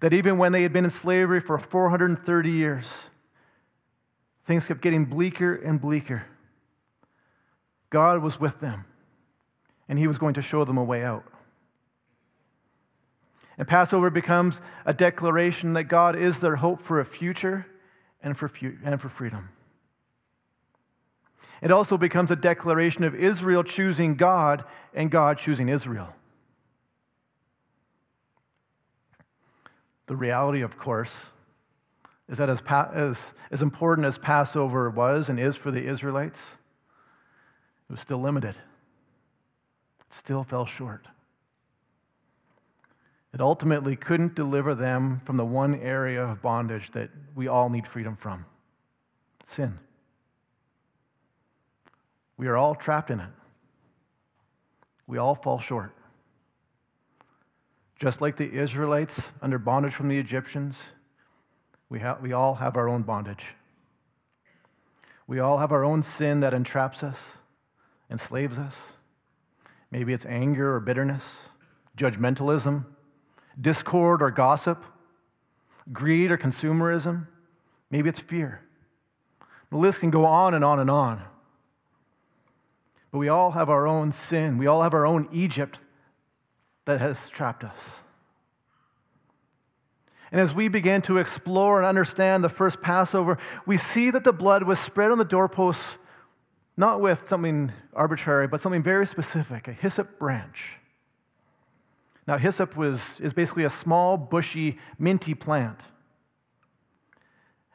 that 0.01 0.13
even 0.13 0.37
when 0.37 0.51
they 0.51 0.61
had 0.61 0.71
been 0.71 0.85
in 0.85 0.91
slavery 0.91 1.41
for 1.41 1.57
430 1.57 2.51
years, 2.51 2.85
things 4.45 4.67
kept 4.67 4.81
getting 4.81 5.05
bleaker 5.05 5.55
and 5.55 5.81
bleaker. 5.81 6.27
God 7.89 8.21
was 8.21 8.39
with 8.39 8.59
them, 8.59 8.85
and 9.89 9.97
He 9.97 10.05
was 10.05 10.19
going 10.19 10.35
to 10.35 10.43
show 10.43 10.63
them 10.63 10.77
a 10.77 10.83
way 10.83 11.03
out. 11.03 11.23
And 13.57 13.67
Passover 13.67 14.11
becomes 14.11 14.61
a 14.85 14.93
declaration 14.93 15.73
that 15.73 15.85
God 15.85 16.15
is 16.15 16.37
their 16.37 16.55
hope 16.55 16.85
for 16.85 16.99
a 16.99 17.05
future 17.05 17.65
and 18.21 18.37
for, 18.37 18.51
and 18.85 19.01
for 19.01 19.09
freedom. 19.09 19.49
It 21.61 21.71
also 21.71 21.97
becomes 21.97 22.31
a 22.31 22.35
declaration 22.35 23.03
of 23.03 23.15
Israel 23.15 23.63
choosing 23.63 24.15
God 24.15 24.63
and 24.93 25.09
God 25.09 25.39
choosing 25.39 25.69
Israel. 25.69 26.13
The 30.07 30.15
reality, 30.15 30.61
of 30.61 30.77
course, 30.77 31.11
is 32.29 32.37
that 32.37 32.49
as, 32.49 32.61
as, 32.93 33.19
as 33.51 33.61
important 33.61 34.05
as 34.05 34.17
Passover 34.17 34.89
was 34.89 35.29
and 35.29 35.39
is 35.39 35.55
for 35.55 35.71
the 35.71 35.85
Israelites, 35.85 36.39
it 37.89 37.93
was 37.93 38.01
still 38.01 38.21
limited. 38.21 38.55
It 38.55 40.15
still 40.15 40.43
fell 40.43 40.65
short. 40.65 41.07
It 43.33 43.41
ultimately 43.41 43.95
couldn't 43.95 44.35
deliver 44.35 44.75
them 44.75 45.21
from 45.25 45.37
the 45.37 45.45
one 45.45 45.75
area 45.75 46.23
of 46.23 46.41
bondage 46.41 46.89
that 46.93 47.09
we 47.35 47.47
all 47.47 47.69
need 47.69 47.87
freedom 47.87 48.15
from 48.15 48.45
sin. 49.55 49.77
We 52.37 52.47
are 52.47 52.57
all 52.57 52.75
trapped 52.75 53.09
in 53.09 53.19
it. 53.19 53.29
We 55.07 55.17
all 55.17 55.35
fall 55.35 55.59
short. 55.59 55.93
Just 57.99 58.21
like 58.21 58.37
the 58.37 58.51
Israelites 58.51 59.15
under 59.41 59.57
bondage 59.57 59.93
from 59.93 60.07
the 60.07 60.17
Egyptians, 60.17 60.75
we, 61.89 61.99
ha- 61.99 62.17
we 62.21 62.33
all 62.33 62.55
have 62.55 62.77
our 62.77 62.87
own 62.87 63.01
bondage. 63.01 63.43
We 65.25 65.39
all 65.39 65.57
have 65.57 65.71
our 65.71 65.83
own 65.83 66.03
sin 66.03 66.41
that 66.41 66.53
entraps 66.53 67.03
us 67.03 67.17
enslaves 68.09 68.57
us. 68.57 68.73
Maybe 69.91 70.13
it's 70.13 70.25
anger 70.25 70.75
or 70.75 70.79
bitterness, 70.79 71.23
judgmentalism, 71.97 72.85
discord 73.59 74.21
or 74.21 74.31
gossip, 74.31 74.83
greed 75.91 76.31
or 76.31 76.37
consumerism. 76.37 77.27
Maybe 77.89 78.09
it's 78.09 78.19
fear. 78.19 78.61
The 79.71 79.77
list 79.77 79.99
can 79.99 80.09
go 80.09 80.25
on 80.25 80.53
and 80.53 80.63
on 80.63 80.79
and 80.79 80.89
on. 80.89 81.21
But 83.11 83.19
we 83.19 83.29
all 83.29 83.51
have 83.51 83.69
our 83.69 83.87
own 83.87 84.13
sin. 84.29 84.57
We 84.57 84.67
all 84.67 84.83
have 84.83 84.93
our 84.93 85.05
own 85.05 85.29
Egypt 85.31 85.79
that 86.85 86.99
has 86.99 87.17
trapped 87.29 87.63
us. 87.63 87.79
And 90.31 90.41
as 90.41 90.53
we 90.53 90.67
begin 90.67 91.01
to 91.03 91.19
explore 91.19 91.77
and 91.77 91.85
understand 91.85 92.43
the 92.43 92.49
first 92.49 92.81
Passover, 92.81 93.37
we 93.65 93.77
see 93.77 94.11
that 94.11 94.23
the 94.23 94.33
blood 94.33 94.63
was 94.63 94.77
spread 94.79 95.11
on 95.11 95.17
the 95.17 95.25
doorposts 95.25 95.83
not 96.77 97.01
with 97.01 97.19
something 97.27 97.71
arbitrary, 97.93 98.47
but 98.47 98.61
something 98.61 98.83
very 98.83 99.07
specific 99.07 99.67
a 99.67 99.73
hyssop 99.73 100.19
branch. 100.19 100.57
Now, 102.27 102.37
hyssop 102.37 102.75
was, 102.75 103.01
is 103.19 103.33
basically 103.33 103.63
a 103.63 103.69
small, 103.69 104.17
bushy, 104.17 104.77
minty 104.99 105.33
plant. 105.33 105.79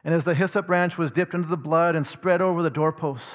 And 0.04 0.14
as 0.14 0.24
the 0.24 0.34
hyssop 0.34 0.66
branch 0.66 0.98
was 0.98 1.10
dipped 1.10 1.34
into 1.34 1.48
the 1.48 1.56
blood 1.56 1.96
and 1.96 2.06
spread 2.06 2.40
over 2.40 2.62
the 2.62 2.70
doorposts, 2.70 3.26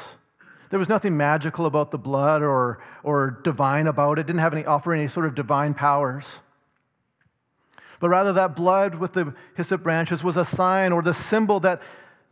there 0.70 0.80
was 0.80 0.90
nothing 0.90 1.16
magical 1.16 1.66
about 1.66 1.92
the 1.92 1.98
blood 1.98 2.42
or, 2.42 2.84
or 3.04 3.40
divine 3.44 3.88
about 3.88 4.18
it. 4.18 4.22
it 4.22 4.28
didn't 4.28 4.40
have 4.40 4.54
any 4.54 4.66
offer 4.66 4.94
any 4.94 5.08
sort 5.08 5.26
of 5.26 5.36
divine 5.36 5.74
powers. 5.74 6.26
But 8.00 8.10
rather, 8.10 8.34
that 8.34 8.56
blood 8.56 8.96
with 8.96 9.14
the 9.14 9.34
hyssop 9.56 9.82
branches 9.82 10.24
was 10.24 10.38
a 10.38 10.46
sign 10.46 10.92
or 10.92 11.02
the 11.02 11.14
symbol 11.14 11.60
that 11.62 11.82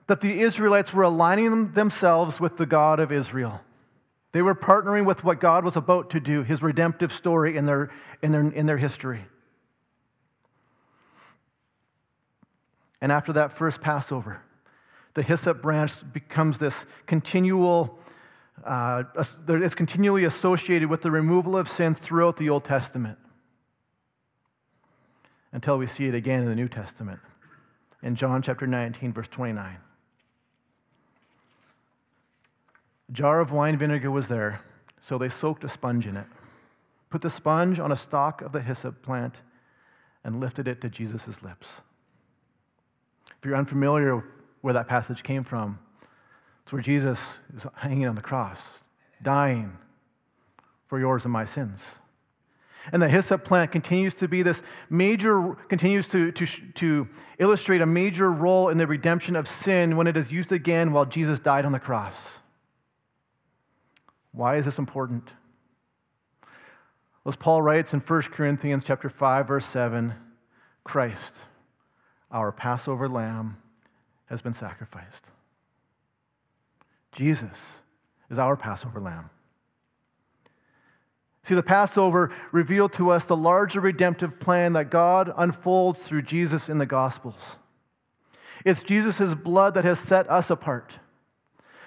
that 0.08 0.22
the 0.22 0.42
Israelites 0.42 0.94
were 0.94 1.04
aligning 1.04 1.72
themselves 1.74 2.40
with 2.40 2.58
the 2.58 2.66
God 2.66 3.00
of 3.00 3.12
Israel. 3.12 3.62
They 4.34 4.42
were 4.42 4.56
partnering 4.56 5.06
with 5.06 5.24
what 5.24 5.40
God 5.40 5.64
was 5.64 5.76
about 5.76 6.12
to 6.12 6.20
do, 6.20 6.44
his 6.44 6.62
redemptive 6.62 7.12
story 7.12 7.58
in 7.58 7.66
their, 7.66 7.92
in 8.22 8.32
their, 8.32 8.50
in 8.50 8.66
their 8.66 8.78
history. 8.78 9.26
And 13.02 13.12
after 13.12 13.34
that 13.34 13.58
first 13.58 13.82
Passover, 13.82 14.42
the 15.14 15.24
hyssop 15.24 15.62
branch 15.62 15.94
becomes 16.12 16.58
this 16.60 16.74
continual, 17.08 17.98
uh, 18.64 19.04
it's 19.48 19.76
continually 19.76 20.26
associated 20.26 20.90
with 20.90 21.02
the 21.02 21.12
removal 21.12 21.58
of 21.58 21.68
sins 21.68 21.98
throughout 22.02 22.38
the 22.38 22.50
Old 22.50 22.64
Testament 22.64 23.18
until 25.52 25.78
we 25.78 25.88
see 25.88 26.06
it 26.06 26.16
again 26.16 26.42
in 26.42 26.48
the 26.48 26.56
New 26.56 26.68
Testament 26.68 27.20
in 28.04 28.16
John 28.16 28.42
chapter 28.42 28.68
19, 28.68 29.14
verse 29.14 29.28
29. 29.32 29.78
A 33.08 33.12
jar 33.12 33.40
of 33.40 33.52
wine 33.52 33.78
vinegar 33.78 34.12
was 34.12 34.28
there, 34.28 34.62
so 35.02 35.18
they 35.18 35.30
soaked 35.30 35.64
a 35.64 35.70
sponge 35.70 36.08
in 36.08 36.18
it, 36.18 36.26
put 37.10 37.22
the 37.22 37.30
sponge 37.30 37.80
on 37.80 37.92
a 37.92 37.98
stalk 37.98 38.42
of 38.42 38.52
the 38.52 38.62
hyssop 38.62 39.02
plant, 39.02 39.36
and 40.24 40.40
lifted 40.40 40.68
it 40.68 40.82
to 40.82 40.90
Jesus' 40.90 41.42
lips. 41.44 41.68
If 43.38 43.46
you're 43.46 43.56
unfamiliar 43.56 44.24
where 44.62 44.74
that 44.74 44.88
passage 44.88 45.22
came 45.24 45.44
from, 45.44 45.80
it's 46.66 46.74
where 46.74 46.82
Jesus 46.82 47.20
is 47.56 47.64
hanging 47.76 48.08
on 48.08 48.16
the 48.16 48.24
cross, 48.24 48.58
dying 49.22 49.72
for 50.88 51.00
yours 51.00 51.24
and 51.24 51.32
my 51.32 51.46
sins. 51.46 51.80
And 52.92 53.00
the 53.00 53.08
hyssop 53.08 53.46
plant 53.46 53.72
continues 53.72 54.16
to 54.16 54.28
be 54.28 54.42
this 54.42 54.60
major, 54.90 55.56
continues 55.70 56.08
to, 56.08 56.32
to, 56.32 56.48
to 56.76 57.08
illustrate 57.38 57.82
a 57.82 57.86
major 57.86 58.32
role 58.32 58.70
in 58.70 58.80
the 58.80 58.88
redemption 58.88 59.36
of 59.36 59.48
sin 59.64 59.96
when 59.96 60.08
it 60.08 60.18
is 60.18 60.32
used 60.32 60.52
again 60.52 60.92
while 60.92 61.06
Jesus 61.06 61.38
died 61.38 61.66
on 61.66 61.72
the 61.72 61.80
cross. 61.80 62.16
Why 64.32 64.58
is 64.58 64.66
this 64.66 64.80
important? 64.80 65.30
As 67.28 67.36
Paul 67.36 67.62
writes 67.62 67.94
in 67.94 68.00
1 68.00 68.22
Corinthians 68.24 68.84
chapter 68.84 69.10
5 69.10 69.48
verse 69.48 69.66
7, 69.68 70.16
Christ, 70.84 71.34
our 72.32 72.52
Passover 72.52 73.08
lamb, 73.08 73.58
has 74.30 74.42
been 74.42 74.56
sacrificed. 74.56 75.26
Jesus 77.16 77.58
is 78.30 78.38
our 78.38 78.56
Passover 78.56 79.00
lamb. 79.00 79.30
See, 81.44 81.56
the 81.56 81.64
Passover 81.64 82.34
revealed 82.52 82.94
to 82.94 83.12
us 83.12 83.26
the 83.26 83.36
larger 83.36 83.80
redemptive 83.80 84.40
plan 84.40 84.74
that 84.74 84.90
God 84.90 85.34
unfolds 85.36 86.00
through 86.02 86.24
Jesus 86.24 86.70
in 86.70 86.78
the 86.78 86.86
Gospels. 86.86 87.36
It's 88.64 88.84
Jesus' 88.84 89.34
blood 89.34 89.76
that 89.76 89.86
has 89.86 90.00
set 90.00 90.30
us 90.30 90.50
apart 90.50 90.94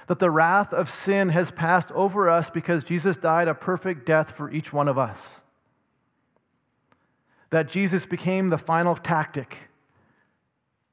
that 0.08 0.18
the 0.18 0.30
wrath 0.30 0.72
of 0.72 0.92
sin 1.04 1.28
has 1.28 1.50
passed 1.50 1.90
over 1.92 2.28
us 2.28 2.50
because 2.50 2.82
Jesus 2.82 3.16
died 3.16 3.46
a 3.46 3.54
perfect 3.54 4.06
death 4.06 4.32
for 4.36 4.50
each 4.50 4.72
one 4.72 4.88
of 4.88 4.98
us. 4.98 5.20
That 7.50 7.70
Jesus 7.70 8.06
became 8.06 8.48
the 8.48 8.58
final 8.58 8.96
tactic 8.96 9.56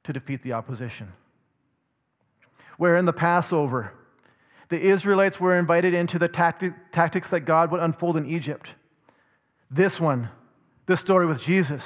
to 0.04 0.12
defeat 0.12 0.42
the 0.42 0.52
opposition. 0.52 1.12
Where 2.76 2.96
in 2.96 3.06
the 3.06 3.12
Passover, 3.12 3.92
the 4.68 4.80
Israelites 4.80 5.38
were 5.38 5.58
invited 5.58 5.94
into 5.94 6.18
the 6.18 6.28
tactic, 6.28 6.72
tactics 6.92 7.30
that 7.30 7.40
God 7.40 7.70
would 7.70 7.80
unfold 7.80 8.16
in 8.16 8.26
Egypt. 8.26 8.68
This 9.70 10.00
one, 10.00 10.28
this 10.86 11.00
story 11.00 11.26
with 11.26 11.40
Jesus, 11.40 11.82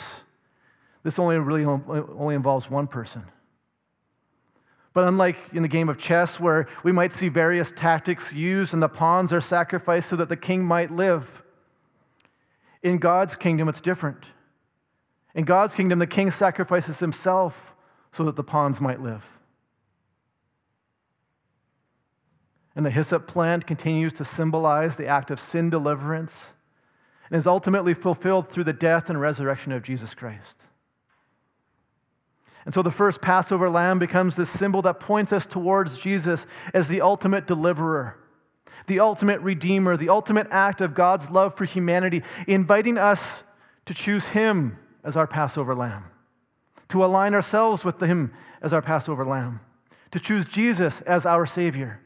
this 1.03 1.19
only 1.19 1.37
really 1.39 1.65
only 1.65 2.35
involves 2.35 2.71
one 2.71 2.87
person 2.87 3.23
but 4.93 5.07
unlike 5.07 5.37
in 5.53 5.63
the 5.63 5.69
game 5.69 5.89
of 5.89 5.99
chess, 5.99 6.41
where 6.41 6.69
we 6.83 6.93
might 6.93 7.13
see 7.13 7.29
various 7.29 7.73
tactics 7.77 8.33
used 8.33 8.73
and 8.73 8.83
the 8.83 8.89
pawns 8.89 9.33
are 9.33 9.41
sacrificed 9.41 10.09
so 10.09 10.17
that 10.17 10.29
the 10.29 10.37
king 10.37 10.65
might 10.65 10.91
live, 10.91 11.27
in 12.83 12.99
God's 12.99 13.37
kingdom 13.37 13.69
it's 13.69 13.81
different. 13.81 14.25
In 15.35 15.45
God's 15.45 15.75
kingdom, 15.75 16.01
the 16.01 16.09
king 16.09 16.31
sacrifices 16.31 16.99
himself 16.99 17.55
so 18.17 18.25
that 18.25 18.35
the 18.35 18.43
pawns 18.43 18.81
might 18.81 19.01
live. 19.01 19.23
And 22.77 22.87
the 22.87 22.91
hyssop 22.91 23.27
plant 23.27 23.67
continues 23.67 24.13
to 24.15 24.25
symbolize 24.25 24.97
the 24.97 25.09
act 25.09 25.31
of 25.31 25.41
sin 25.41 25.71
deliverance 25.71 26.33
and 27.31 27.39
is 27.39 27.47
ultimately 27.47 27.95
fulfilled 27.95 28.51
through 28.51 28.65
the 28.65 28.73
death 28.73 29.09
and 29.09 29.21
resurrection 29.21 29.73
of 29.73 29.83
Jesus 29.83 30.15
Christ. 30.15 30.55
And 32.65 32.75
so 32.75 32.83
the 32.83 32.91
first 32.91 33.21
Passover 33.21 33.71
lamb 33.71 33.99
becomes 33.99 34.35
this 34.35 34.51
symbol 34.51 34.83
that 34.83 35.01
points 35.01 35.33
us 35.33 35.47
towards 35.47 35.99
Jesus 35.99 36.45
as 36.75 36.87
the 36.89 37.01
ultimate 37.01 37.47
deliverer, 37.47 38.17
the 38.87 39.01
ultimate 39.01 39.41
redeemer, 39.41 39.97
the 39.97 40.11
ultimate 40.11 40.47
act 40.51 40.81
of 40.81 40.95
God's 40.95 41.29
love 41.31 41.57
for 41.57 41.65
humanity, 41.65 42.23
inviting 42.47 42.99
us 42.99 43.21
to 43.87 43.95
choose 43.95 44.25
him 44.27 44.79
as 45.05 45.17
our 45.17 45.27
Passover 45.27 45.75
lamb, 45.75 46.05
to 46.91 47.05
align 47.05 47.35
ourselves 47.35 47.85
with 47.85 48.01
him 48.01 48.33
as 48.61 48.73
our 48.73 48.83
Passover 48.83 49.25
lamb, 49.25 49.61
to 50.13 50.21
choose 50.21 50.45
Jesus 50.45 51.01
as 51.07 51.25
our 51.25 51.47
Savior. 51.47 52.01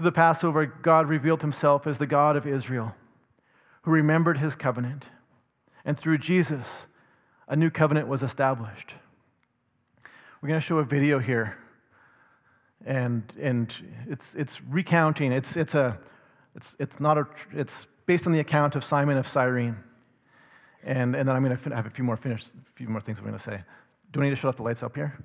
Through 0.00 0.06
the 0.06 0.12
Passover, 0.12 0.64
God 0.64 1.10
revealed 1.10 1.42
himself 1.42 1.86
as 1.86 1.98
the 1.98 2.06
God 2.06 2.34
of 2.34 2.46
Israel, 2.46 2.94
who 3.82 3.90
remembered 3.90 4.38
his 4.38 4.54
covenant. 4.54 5.04
And 5.84 5.98
through 5.98 6.16
Jesus, 6.16 6.66
a 7.48 7.54
new 7.54 7.68
covenant 7.68 8.08
was 8.08 8.22
established. 8.22 8.94
We're 10.40 10.48
going 10.48 10.58
to 10.58 10.66
show 10.66 10.78
a 10.78 10.84
video 10.84 11.18
here. 11.18 11.58
And, 12.86 13.30
and 13.38 13.74
it's, 14.08 14.24
it's 14.34 14.62
recounting, 14.70 15.32
it's, 15.32 15.54
it's, 15.54 15.74
a, 15.74 15.98
it's, 16.56 16.74
it's, 16.78 16.98
not 16.98 17.18
a, 17.18 17.26
it's 17.52 17.84
based 18.06 18.26
on 18.26 18.32
the 18.32 18.40
account 18.40 18.76
of 18.76 18.84
Simon 18.84 19.18
of 19.18 19.28
Cyrene. 19.28 19.76
And, 20.82 21.14
and 21.14 21.28
then 21.28 21.36
I'm 21.36 21.44
going 21.44 21.54
to 21.54 21.74
have 21.76 21.84
a 21.84 21.90
few 21.90 22.04
more 22.04 22.16
finished, 22.16 22.46
a 22.46 22.74
few 22.74 22.88
more 22.88 23.02
things 23.02 23.18
I'm 23.18 23.26
going 23.26 23.36
to 23.36 23.44
say. 23.44 23.60
Do 24.14 24.22
I 24.22 24.24
need 24.24 24.30
to 24.30 24.36
shut 24.36 24.48
off 24.48 24.56
the 24.56 24.62
lights 24.62 24.82
up 24.82 24.94
here? 24.94 25.22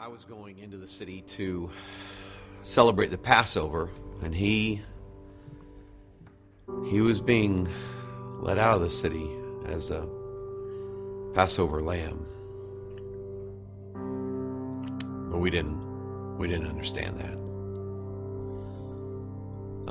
I 0.00 0.08
was 0.08 0.24
going 0.24 0.58
into 0.58 0.78
the 0.78 0.88
city 0.88 1.20
to 1.36 1.70
celebrate 2.62 3.10
the 3.10 3.18
Passover, 3.18 3.90
and 4.22 4.34
he 4.34 4.80
he 6.88 7.02
was 7.02 7.20
being 7.20 7.68
let 8.40 8.58
out 8.58 8.76
of 8.76 8.80
the 8.80 8.88
city 8.88 9.28
as 9.66 9.90
a 9.90 10.08
Passover 11.34 11.82
lamb. 11.82 12.24
But 15.30 15.36
we 15.36 15.50
didn't 15.50 16.38
we 16.38 16.48
didn't 16.48 16.68
understand 16.68 17.18
that. 17.18 17.34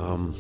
Um, 0.01 0.33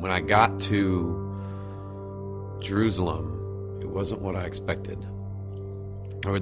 when 0.00 0.12
I 0.12 0.20
got 0.20 0.60
to 0.60 2.60
Jerusalem, 2.60 3.80
it 3.82 3.88
wasn't 3.88 4.20
what 4.20 4.36
I 4.36 4.44
expected. 4.44 5.04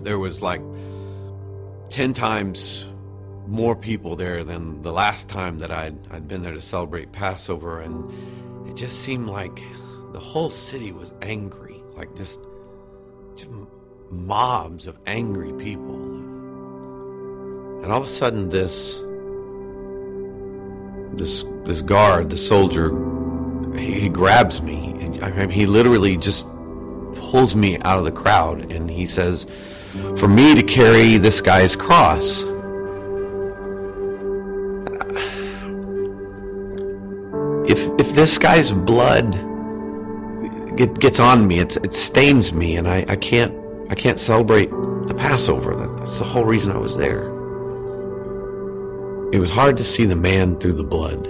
There 0.03 0.19
was 0.19 0.43
like 0.43 0.61
10 1.95 2.13
times 2.13 2.89
more 3.47 3.77
people 3.77 4.17
there 4.17 4.43
than 4.43 4.83
the 4.83 4.91
last 4.91 5.29
time 5.29 5.61
that 5.61 5.71
I'd, 5.71 5.97
I'd 6.11 6.27
been 6.27 6.43
there 6.43 6.53
to 6.53 6.61
celebrate 6.61 7.13
Passover. 7.13 7.81
And 7.81 8.69
it 8.69 8.75
just 8.75 9.03
seemed 9.03 9.29
like 9.29 9.63
the 10.13 10.19
whole 10.19 10.51
city 10.51 10.91
was 10.91 11.13
angry, 11.23 11.81
like 11.95 12.13
just, 12.17 12.41
just 13.37 13.49
mobs 14.11 14.89
of 14.89 14.99
angry 15.07 15.53
people. 15.53 15.95
And 17.85 17.93
all 17.93 17.99
of 17.99 18.05
a 18.05 18.09
sudden, 18.09 18.49
this 18.49 19.01
this 21.17 21.45
this 21.65 21.81
guard, 21.81 22.31
the 22.31 22.37
soldier, 22.37 22.91
he, 23.79 24.01
he 24.01 24.09
grabs 24.09 24.63
me, 24.63 24.97
and 25.01 25.23
I 25.23 25.31
mean, 25.31 25.51
he 25.51 25.67
literally 25.67 26.17
just 26.17 26.45
pulls 27.15 27.55
me 27.55 27.79
out 27.83 28.01
of 28.01 28.05
the 28.05 28.11
crowd, 28.11 28.73
and 28.73 28.91
he 28.91 29.07
says, 29.07 29.47
for 30.17 30.29
me 30.29 30.55
to 30.55 30.63
carry 30.63 31.19
this 31.19 31.41
guy's 31.41 31.77
cross. 31.77 32.43
If 37.67 37.89
if 37.99 38.15
this 38.15 38.39
guy's 38.39 38.73
blood 38.73 39.33
get, 40.77 40.99
gets 40.99 41.21
on 41.21 41.47
me, 41.47 41.61
it, 41.61 41.77
it 41.79 41.95
stains 41.95 42.53
me, 42.53 42.77
and 42.77 42.89
I, 42.89 43.05
I 43.09 43.17
can't 43.17 43.55
I 43.91 43.95
can't 43.95 44.19
celebrate 44.19 44.71
the 44.71 45.15
Passover. 45.17 45.75
That's 45.77 46.19
the 46.19 46.25
whole 46.25 46.45
reason 46.45 46.73
I 46.73 46.79
was 46.79 46.97
there. 46.97 47.29
It 49.33 49.39
was 49.39 49.51
hard 49.51 49.77
to 49.79 49.85
see 49.85 50.05
the 50.05 50.17
man 50.17 50.59
through 50.59 50.75
the 50.75 50.85
blood. 50.85 51.27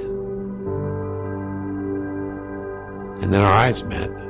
And 3.22 3.33
then 3.33 3.40
our 3.40 3.53
eyes 3.53 3.83
met. 3.85 4.23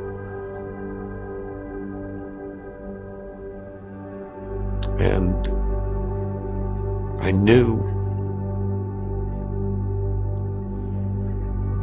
And 4.99 5.49
I 7.21 7.31
knew 7.31 7.83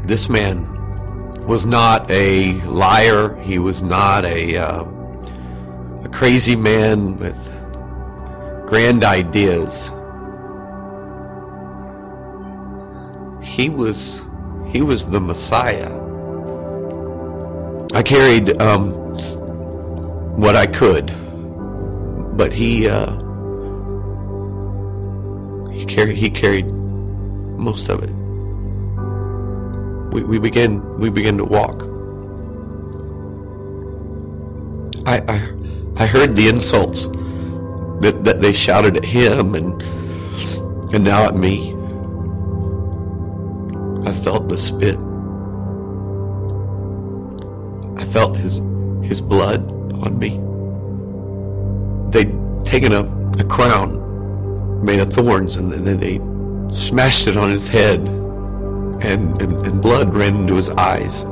this 0.04 0.30
man 0.30 0.68
was 1.48 1.66
not 1.66 2.10
a 2.12 2.54
liar. 2.62 3.36
He 3.42 3.60
was 3.60 3.82
not 3.82 4.26
a, 4.26 4.58
uh, 4.58 4.84
a 6.04 6.10
crazy 6.10 6.56
man 6.56 7.18
with 7.18 7.38
grand 8.68 9.04
ideas. 9.04 9.92
He 13.44 13.70
was 13.70 14.22
he 14.68 14.82
was 14.82 15.08
the 15.08 15.20
Messiah. 15.20 15.92
I 17.94 18.02
carried 18.02 18.62
um, 18.62 18.92
what 20.38 20.56
I 20.56 20.66
could 20.66 21.12
but 22.42 22.52
he 22.52 22.90
uh, 22.90 23.12
he 25.72 25.86
carried 25.86 26.18
he 26.18 26.28
carried 26.28 26.66
most 27.56 27.88
of 27.88 28.02
it. 28.02 28.10
We, 30.12 30.24
we 30.24 30.40
began 30.40 30.82
we 30.98 31.12
began 31.12 31.38
to 31.38 31.46
walk. 31.46 31.84
I, 35.06 35.22
I 35.36 36.04
I 36.04 36.08
heard 36.08 36.36
the 36.36 36.48
insults 36.48 37.06
that, 38.02 38.24
that 38.24 38.42
they 38.42 38.54
shouted 38.54 38.98
at 38.98 39.06
him 39.06 39.54
and 39.54 39.80
and 40.96 41.04
now 41.04 41.28
at 41.28 41.36
me. 41.36 41.76
I 44.04 44.14
felt 44.14 44.48
the 44.50 44.58
spit. 44.58 44.98
I 48.02 48.06
felt 48.12 48.36
his 48.36 48.64
his 49.08 49.22
blood 49.22 49.62
on 50.02 50.18
me 50.18 50.51
they'd 52.12 52.36
taken 52.64 52.92
a, 52.92 53.04
a 53.40 53.44
crown 53.44 54.00
made 54.84 55.00
of 55.00 55.12
thorns 55.12 55.56
and 55.56 55.72
then 55.72 56.00
they 56.00 56.20
smashed 56.74 57.28
it 57.28 57.38
on 57.38 57.50
his 57.50 57.68
head 57.68 58.00
and, 58.00 59.42
and, 59.42 59.68
and 59.68 59.82
blood 59.82 60.14
ran 60.14 60.36
into 60.36 60.56
his 60.56 60.70
eyes. 60.72 61.24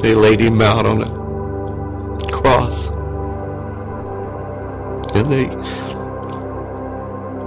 They 0.00 0.14
laid 0.14 0.40
him 0.40 0.60
out 0.60 0.86
on 0.86 1.02
a 1.02 2.30
cross. 2.30 2.88
And 5.14 5.30
they 5.30 5.46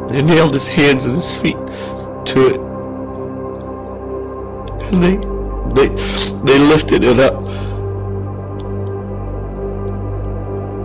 they 0.09 0.21
nailed 0.21 0.53
his 0.53 0.67
hands 0.67 1.05
and 1.05 1.15
his 1.15 1.31
feet 1.31 1.57
to 2.27 2.47
it. 2.47 2.59
And 4.87 5.03
they 5.03 5.17
they 5.75 5.87
they 6.43 6.59
lifted 6.59 7.03
it 7.03 7.19
up. 7.19 7.43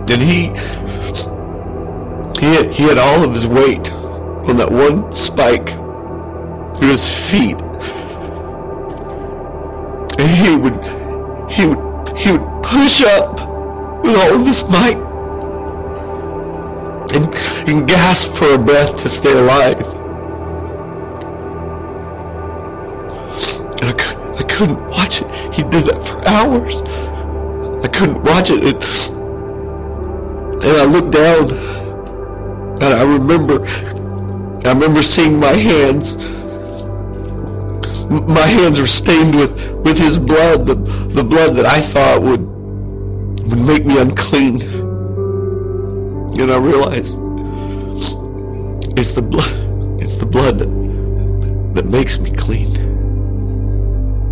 And 0.09 0.21
he 0.21 0.49
he 0.49 0.82
had, 2.53 2.71
he 2.73 2.83
had 2.83 2.97
all 2.97 3.23
of 3.23 3.33
his 3.33 3.47
weight 3.47 3.91
on 3.91 4.57
that 4.57 4.71
one 4.71 5.11
spike 5.13 5.69
through 6.77 6.89
his 6.89 7.09
feet. 7.09 7.59
And 10.19 10.29
he 10.29 10.55
would 10.55 10.79
he 11.51 11.65
would 11.65 12.17
he 12.17 12.31
would 12.31 12.63
push 12.63 13.01
up 13.01 13.39
with 14.03 14.15
all 14.15 14.39
of 14.39 14.45
his 14.45 14.63
might 14.69 14.97
and, 17.13 17.35
and 17.69 17.87
gasp 17.87 18.33
for 18.33 18.53
a 18.53 18.57
breath 18.57 19.01
to 19.01 19.09
stay 19.09 19.31
alive. 19.31 19.87
And 23.81 23.89
I, 23.89 24.35
I 24.37 24.43
couldn't 24.43 24.85
watch 24.87 25.21
it. 25.21 25.53
He 25.53 25.63
did 25.63 25.85
that 25.85 26.01
for 26.03 26.27
hours. 26.27 26.81
I 27.83 27.87
couldn't 27.87 28.21
watch 28.23 28.49
it. 28.49 28.63
And, 28.63 28.83
and 30.63 30.77
I 30.77 30.85
looked 30.85 31.11
down 31.11 31.82
and 32.81 32.83
I 32.83 33.03
remember, 33.03 33.65
I 34.67 34.73
remember 34.73 35.03
seeing 35.03 35.39
my 35.39 35.53
hands. 35.53 36.17
My 38.09 38.45
hands 38.45 38.79
were 38.79 38.87
stained 38.87 39.35
with, 39.35 39.51
with 39.77 39.97
his 39.97 40.17
blood, 40.17 40.65
the, 40.65 40.75
the 40.75 41.23
blood 41.23 41.55
that 41.55 41.65
I 41.65 41.81
thought 41.81 42.21
would, 42.21 42.41
would 43.49 43.59
make 43.59 43.85
me 43.85 43.99
unclean. 43.99 44.61
And 46.39 46.51
I 46.51 46.57
realized 46.57 47.19
it's 48.97 49.15
the 49.15 49.21
blood, 49.21 50.01
it's 50.01 50.15
the 50.15 50.25
blood 50.25 50.59
that, 50.59 50.69
that 51.75 51.85
makes 51.85 52.19
me 52.19 52.31
clean. 52.31 52.75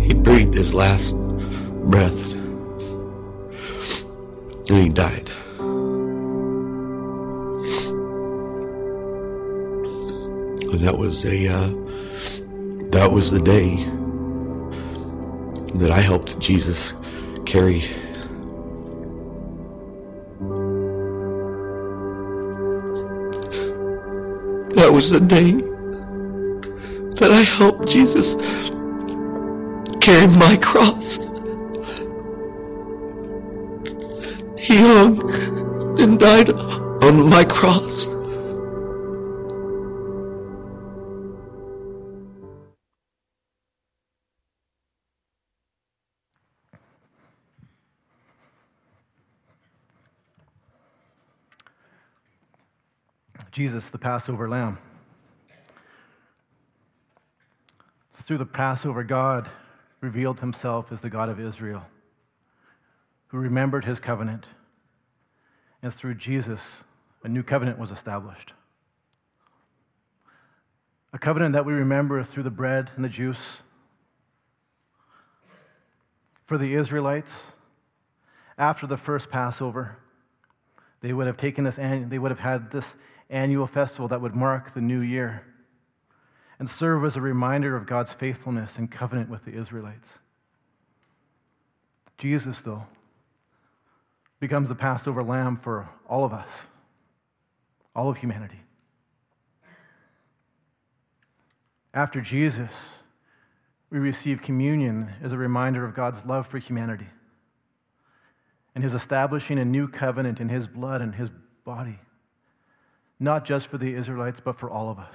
he 0.02 0.14
breathed 0.14 0.54
his 0.54 0.74
last 0.74 1.16
breath 1.16 2.34
and 4.68 4.84
he 4.84 4.88
died. 4.88 5.31
And 10.72 10.80
that 10.80 10.96
was 10.96 11.26
a 11.26 11.48
uh, 11.48 11.68
that 12.92 13.10
was 13.12 13.30
the 13.30 13.40
day 13.40 13.76
that 15.74 15.90
I 15.90 16.00
helped 16.00 16.38
Jesus 16.38 16.94
carry 17.44 17.80
that 24.72 24.90
was 24.90 25.10
the 25.10 25.20
day 25.20 25.52
that 27.20 27.30
I 27.30 27.42
helped 27.42 27.88
Jesus 27.88 28.34
carry 30.00 30.26
my 30.26 30.56
cross. 30.56 31.18
He 34.58 34.76
hung 34.76 36.00
and 36.00 36.18
died 36.18 36.50
on 36.50 37.28
my 37.28 37.44
cross. 37.44 38.11
Jesus, 53.52 53.84
the 53.92 53.98
Passover 53.98 54.48
lamb. 54.48 54.78
Through 58.24 58.38
the 58.38 58.46
Passover, 58.46 59.04
God 59.04 59.50
revealed 60.00 60.40
himself 60.40 60.86
as 60.90 61.00
the 61.00 61.10
God 61.10 61.28
of 61.28 61.38
Israel, 61.38 61.82
who 63.28 63.36
remembered 63.36 63.84
his 63.84 64.00
covenant. 64.00 64.46
And 65.82 65.92
through 65.92 66.14
Jesus, 66.14 66.60
a 67.24 67.28
new 67.28 67.42
covenant 67.42 67.78
was 67.78 67.90
established. 67.90 68.54
A 71.12 71.18
covenant 71.18 71.52
that 71.52 71.66
we 71.66 71.74
remember 71.74 72.24
through 72.24 72.44
the 72.44 72.50
bread 72.50 72.90
and 72.96 73.04
the 73.04 73.10
juice. 73.10 73.36
For 76.46 76.56
the 76.56 76.74
Israelites, 76.74 77.32
after 78.56 78.86
the 78.86 78.96
first 78.96 79.28
Passover, 79.28 79.98
they 81.02 81.12
would 81.12 81.26
have 81.26 81.36
taken 81.36 81.64
this, 81.64 81.76
they 81.76 82.18
would 82.18 82.30
have 82.30 82.40
had 82.40 82.70
this 82.70 82.86
annual 83.32 83.66
festival 83.66 84.08
that 84.08 84.20
would 84.20 84.34
mark 84.34 84.74
the 84.74 84.80
new 84.80 85.00
year 85.00 85.42
and 86.58 86.70
serve 86.70 87.04
as 87.04 87.16
a 87.16 87.20
reminder 87.20 87.74
of 87.74 87.86
God's 87.86 88.12
faithfulness 88.12 88.72
and 88.76 88.90
covenant 88.90 89.28
with 89.28 89.44
the 89.44 89.58
Israelites. 89.58 90.06
Jesus, 92.18 92.58
though, 92.64 92.84
becomes 94.38 94.68
the 94.68 94.74
Passover 94.74 95.24
lamb 95.24 95.58
for 95.62 95.88
all 96.08 96.24
of 96.24 96.32
us, 96.32 96.48
all 97.96 98.08
of 98.10 98.18
humanity. 98.18 98.60
After 101.94 102.20
Jesus, 102.20 102.70
we 103.90 103.98
receive 103.98 104.40
communion 104.42 105.10
as 105.22 105.32
a 105.32 105.36
reminder 105.36 105.84
of 105.84 105.94
God's 105.94 106.24
love 106.24 106.46
for 106.46 106.58
humanity 106.58 107.08
and 108.74 108.84
his 108.84 108.94
establishing 108.94 109.58
a 109.58 109.64
new 109.64 109.88
covenant 109.88 110.40
in 110.40 110.48
his 110.48 110.66
blood 110.66 111.02
and 111.02 111.14
his 111.14 111.28
body 111.64 111.98
not 113.22 113.44
just 113.44 113.68
for 113.68 113.78
the 113.78 113.94
Israelites, 113.94 114.40
but 114.44 114.58
for 114.58 114.70
all 114.70 114.90
of 114.90 114.98
us. 114.98 115.14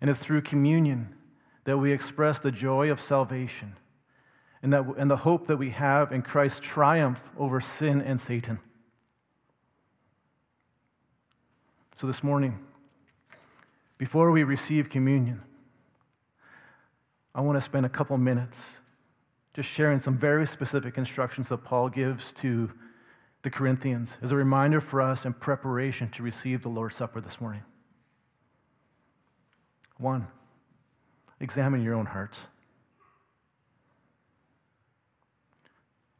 And 0.00 0.10
it's 0.10 0.18
through 0.18 0.42
communion 0.42 1.14
that 1.64 1.76
we 1.76 1.92
express 1.92 2.38
the 2.38 2.50
joy 2.50 2.90
of 2.90 3.00
salvation 3.00 3.76
and, 4.62 4.72
that, 4.72 4.84
and 4.98 5.10
the 5.10 5.16
hope 5.16 5.46
that 5.46 5.56
we 5.56 5.70
have 5.70 6.12
in 6.12 6.22
Christ's 6.22 6.60
triumph 6.60 7.18
over 7.38 7.60
sin 7.60 8.00
and 8.00 8.20
Satan. 8.20 8.58
So 12.00 12.06
this 12.06 12.22
morning, 12.22 12.58
before 13.98 14.30
we 14.30 14.42
receive 14.42 14.90
communion, 14.90 15.42
I 17.34 17.42
want 17.42 17.58
to 17.58 17.64
spend 17.64 17.84
a 17.84 17.90
couple 17.90 18.16
minutes 18.16 18.56
just 19.52 19.68
sharing 19.68 20.00
some 20.00 20.18
very 20.18 20.46
specific 20.46 20.98
instructions 20.98 21.48
that 21.48 21.58
Paul 21.58 21.88
gives 21.88 22.24
to 22.40 22.70
the 23.44 23.50
Corinthians 23.50 24.08
as 24.22 24.32
a 24.32 24.36
reminder 24.36 24.80
for 24.80 25.02
us 25.02 25.26
in 25.26 25.34
preparation 25.34 26.10
to 26.16 26.22
receive 26.22 26.62
the 26.62 26.68
Lord's 26.68 26.96
Supper 26.96 27.20
this 27.20 27.38
morning. 27.40 27.62
One, 29.98 30.26
examine 31.40 31.82
your 31.82 31.94
own 31.94 32.06
hearts. 32.06 32.38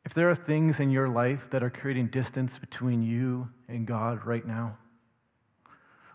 If 0.04 0.12
there 0.12 0.30
are 0.30 0.36
things 0.36 0.80
in 0.80 0.90
your 0.90 1.08
life 1.08 1.40
that 1.50 1.62
are 1.62 1.70
creating 1.70 2.08
distance 2.08 2.52
between 2.60 3.02
you 3.02 3.48
and 3.68 3.86
God 3.86 4.26
right 4.26 4.46
now, 4.46 4.76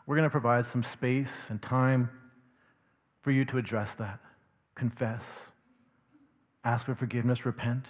we're 0.06 0.16
going 0.16 0.28
to 0.28 0.30
provide 0.30 0.68
some 0.72 0.84
space 0.94 1.32
and 1.50 1.60
time 1.60 2.10
for 3.24 3.32
you 3.32 3.46
to 3.46 3.58
address 3.58 3.90
that, 3.98 4.20
confess, 4.76 5.24
ask 6.64 6.86
for 6.86 6.94
forgiveness, 6.94 7.46
repent. 7.48 7.86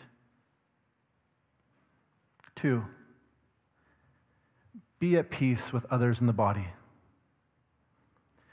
Two, 2.55 2.83
be 4.99 5.17
at 5.17 5.29
peace 5.29 5.71
with 5.71 5.85
others 5.89 6.19
in 6.19 6.27
the 6.27 6.33
body. 6.33 6.67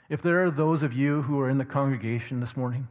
If 0.09 0.21
there 0.21 0.45
are 0.45 0.51
those 0.51 0.83
of 0.83 0.93
you 0.93 1.21
who 1.23 1.39
are 1.41 1.49
in 1.49 1.57
the 1.57 1.65
congregation 1.65 2.39
this 2.39 2.55
morning 2.55 2.87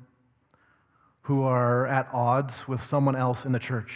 who 1.22 1.42
are 1.42 1.88
at 1.88 2.08
odds 2.12 2.54
with 2.68 2.80
someone 2.84 3.16
else 3.16 3.44
in 3.44 3.50
the 3.50 3.58
church, 3.58 3.92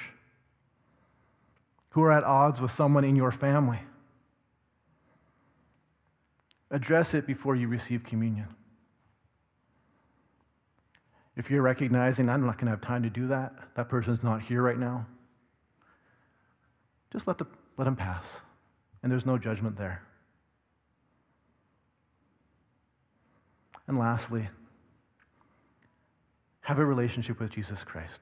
who 1.91 2.03
are 2.03 2.11
at 2.11 2.25
odds 2.25 2.61
with 2.61 2.73
someone 2.73 3.05
in 3.05 3.15
your 3.15 3.31
family, 3.31 3.79
address 6.73 7.15
it 7.15 7.29
before 7.29 7.55
you 7.55 7.69
receive 7.69 8.03
communion. 8.03 8.49
If 11.37 11.51
you're 11.51 11.63
recognizing, 11.63 12.29
I'm 12.29 12.45
not 12.45 12.57
going 12.57 12.67
to 12.67 12.73
have 12.73 12.81
time 12.81 13.05
to 13.05 13.11
do 13.11 13.29
that, 13.29 13.55
that 13.77 13.89
person's 13.89 14.25
not 14.25 14.43
here 14.43 14.63
right 14.63 14.79
now, 14.79 15.07
just 17.13 17.29
let, 17.29 17.39
the, 17.39 17.47
let 17.77 17.85
them 17.85 17.97
pass 17.97 18.25
and 19.03 19.11
there's 19.11 19.27
no 19.27 19.39
judgment 19.39 19.77
there. 19.79 20.03
And 23.87 23.99
lastly, 23.99 24.49
have 26.61 26.79
a 26.79 26.85
relationship 26.85 27.41
with 27.41 27.51
Jesus 27.51 27.81
Christ. 27.85 28.21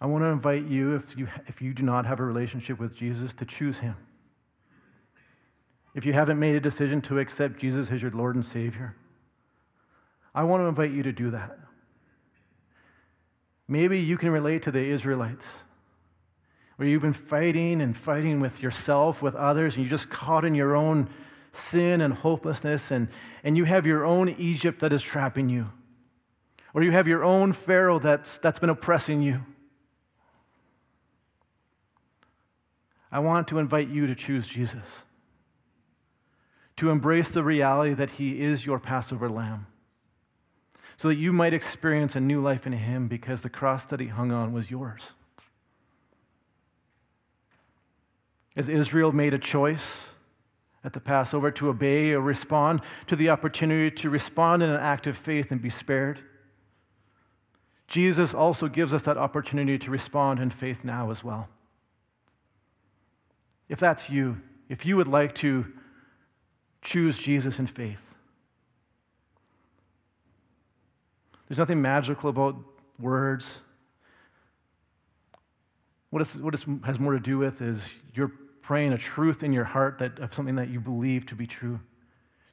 I 0.00 0.06
want 0.06 0.22
to 0.22 0.28
invite 0.28 0.66
you 0.66 0.96
if, 0.96 1.16
you, 1.16 1.28
if 1.46 1.62
you 1.62 1.72
do 1.72 1.82
not 1.82 2.06
have 2.06 2.20
a 2.20 2.24
relationship 2.24 2.78
with 2.78 2.94
Jesus, 2.94 3.32
to 3.38 3.44
choose 3.44 3.78
Him. 3.78 3.96
If 5.94 6.04
you 6.04 6.12
haven't 6.12 6.38
made 6.38 6.56
a 6.56 6.60
decision 6.60 7.00
to 7.02 7.18
accept 7.18 7.58
Jesus 7.58 7.88
as 7.90 8.02
your 8.02 8.10
Lord 8.10 8.36
and 8.36 8.44
Savior, 8.44 8.94
I 10.34 10.42
want 10.44 10.62
to 10.62 10.66
invite 10.66 10.90
you 10.90 11.04
to 11.04 11.12
do 11.12 11.30
that. 11.30 11.58
Maybe 13.66 14.00
you 14.00 14.18
can 14.18 14.30
relate 14.30 14.64
to 14.64 14.70
the 14.70 14.84
Israelites 14.84 15.46
where 16.76 16.88
you've 16.88 17.02
been 17.02 17.14
fighting 17.14 17.80
and 17.80 17.96
fighting 17.96 18.40
with 18.40 18.60
yourself, 18.60 19.22
with 19.22 19.34
others, 19.34 19.74
and 19.74 19.84
you're 19.84 19.90
just 19.90 20.10
caught 20.10 20.44
in 20.44 20.54
your 20.54 20.74
own 20.74 21.08
sin 21.52 22.00
and 22.00 22.12
hopelessness, 22.12 22.90
and, 22.90 23.08
and 23.44 23.56
you 23.56 23.64
have 23.64 23.86
your 23.86 24.04
own 24.04 24.28
Egypt 24.38 24.80
that 24.80 24.92
is 24.92 25.02
trapping 25.02 25.48
you, 25.48 25.66
or 26.72 26.82
you 26.82 26.90
have 26.90 27.06
your 27.06 27.22
own 27.22 27.52
Pharaoh 27.52 28.00
that's, 28.00 28.38
that's 28.38 28.58
been 28.58 28.70
oppressing 28.70 29.22
you. 29.22 29.40
I 33.12 33.20
want 33.20 33.46
to 33.48 33.60
invite 33.60 33.88
you 33.88 34.08
to 34.08 34.14
choose 34.16 34.44
Jesus, 34.44 34.86
to 36.78 36.90
embrace 36.90 37.28
the 37.28 37.44
reality 37.44 37.94
that 37.94 38.10
He 38.10 38.42
is 38.42 38.66
your 38.66 38.80
Passover 38.80 39.28
lamb, 39.28 39.68
so 40.96 41.06
that 41.06 41.14
you 41.14 41.32
might 41.32 41.54
experience 41.54 42.16
a 42.16 42.20
new 42.20 42.42
life 42.42 42.66
in 42.66 42.72
Him 42.72 43.06
because 43.06 43.42
the 43.42 43.48
cross 43.48 43.84
that 43.84 44.00
He 44.00 44.08
hung 44.08 44.32
on 44.32 44.52
was 44.52 44.68
yours. 44.68 45.02
As 48.56 48.68
Israel 48.68 49.12
made 49.12 49.34
a 49.34 49.38
choice 49.38 49.84
at 50.84 50.92
the 50.92 51.00
Passover 51.00 51.50
to 51.52 51.68
obey 51.68 52.12
or 52.12 52.20
respond 52.20 52.82
to 53.08 53.16
the 53.16 53.30
opportunity 53.30 53.94
to 53.96 54.10
respond 54.10 54.62
in 54.62 54.70
an 54.70 54.80
act 54.80 55.06
of 55.06 55.16
faith 55.16 55.50
and 55.50 55.60
be 55.60 55.70
spared, 55.70 56.20
Jesus 57.88 58.34
also 58.34 58.68
gives 58.68 58.92
us 58.92 59.02
that 59.02 59.16
opportunity 59.16 59.78
to 59.78 59.90
respond 59.90 60.40
in 60.40 60.50
faith 60.50 60.78
now 60.84 61.10
as 61.10 61.24
well. 61.24 61.48
If 63.68 63.80
that's 63.80 64.08
you, 64.08 64.40
if 64.68 64.84
you 64.84 64.96
would 64.96 65.08
like 65.08 65.34
to 65.36 65.64
choose 66.82 67.18
Jesus 67.18 67.58
in 67.58 67.66
faith, 67.66 67.98
there's 71.48 71.58
nothing 71.58 71.80
magical 71.80 72.30
about 72.30 72.56
words. 72.98 73.46
What, 76.10 76.22
is, 76.22 76.28
what 76.36 76.54
is, 76.54 76.64
has 76.84 76.98
more 76.98 77.12
to 77.12 77.20
do 77.20 77.38
with 77.38 77.60
is 77.60 77.80
your 78.14 78.30
praying 78.66 78.92
a 78.92 78.98
truth 78.98 79.42
in 79.42 79.52
your 79.52 79.64
heart 79.64 79.98
that 79.98 80.18
of 80.18 80.34
something 80.34 80.56
that 80.56 80.70
you 80.70 80.80
believe 80.80 81.26
to 81.26 81.34
be 81.34 81.46
true, 81.46 81.78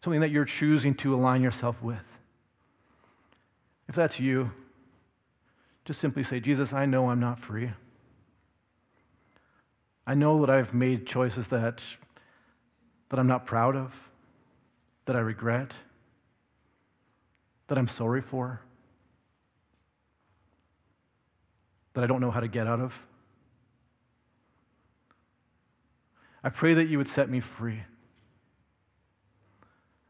something 0.04 0.20
that 0.22 0.30
you're 0.30 0.46
choosing 0.46 0.94
to 0.94 1.16
align 1.16 1.42
yourself 1.42 1.82
with. 1.82 1.98
If 3.88 3.96
that's 3.96 4.20
you, 4.20 4.52
just 5.86 6.00
simply 6.00 6.24
say, 6.24 6.40
Jesus, 6.40 6.74
I 6.74 6.86
know 6.86 7.10
I'm 7.10 7.20
not 7.20 7.40
free. 7.40 7.72
I 10.06 10.14
know 10.14 10.46
that 10.46 10.50
I've 10.50 10.74
made 10.74 11.08
choices 11.08 11.48
that, 11.48 11.84
that 13.10 13.20
I'm 13.20 13.28
not 13.28 13.46
proud 13.46 13.76
of, 13.76 13.94
that 15.06 15.16
I 15.16 15.20
regret, 15.20 15.72
that 17.68 17.78
I'm 17.78 17.88
sorry 17.88 18.22
for, 18.22 18.62
that 21.94 22.04
I 22.04 22.08
don't 22.08 22.20
know 22.20 22.32
how 22.32 22.42
to 22.42 22.48
get 22.48 22.68
out 22.68 22.82
of. 22.82 22.94
I 26.44 26.50
pray 26.50 26.74
that 26.74 26.88
you 26.88 26.98
would 26.98 27.08
set 27.08 27.30
me 27.30 27.40
free, 27.40 27.84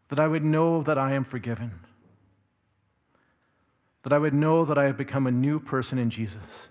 that 0.10 0.20
I 0.20 0.28
would 0.28 0.44
know 0.44 0.82
that 0.84 0.98
I 0.98 1.14
am 1.14 1.26
forgiven, 1.26 1.72
that 4.04 4.14
I 4.14 4.18
would 4.18 4.34
know 4.34 4.66
that 4.66 4.78
I 4.78 4.86
have 4.86 4.98
become 4.98 5.28
a 5.28 5.32
new 5.32 5.60
person 5.60 5.98
in 5.98 6.10
Jesus, 6.10 6.70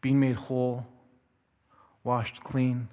being 0.00 0.20
made 0.20 0.36
whole, 0.36 0.86
washed 2.04 2.44
clean, 2.44 2.88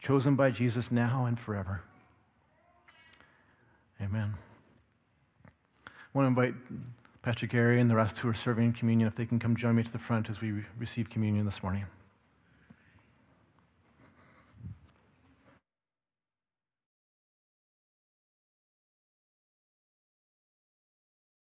chosen 0.00 0.36
by 0.36 0.50
Jesus 0.50 0.90
now 0.90 1.26
and 1.26 1.38
forever. 1.38 1.82
Amen. 4.00 4.34
I 5.86 5.90
want 6.14 6.24
to 6.24 6.28
invite 6.28 6.54
Pastor 7.22 7.46
Gary 7.46 7.80
and 7.80 7.90
the 7.90 7.94
rest 7.94 8.18
who 8.18 8.28
are 8.28 8.34
serving 8.34 8.74
communion 8.74 9.08
if 9.08 9.16
they 9.16 9.26
can 9.26 9.38
come 9.38 9.56
join 9.56 9.76
me 9.76 9.82
to 9.82 9.92
the 9.92 9.98
front 9.98 10.30
as 10.30 10.40
we 10.40 10.62
receive 10.78 11.10
communion 11.10 11.44
this 11.44 11.62
morning. 11.62 11.84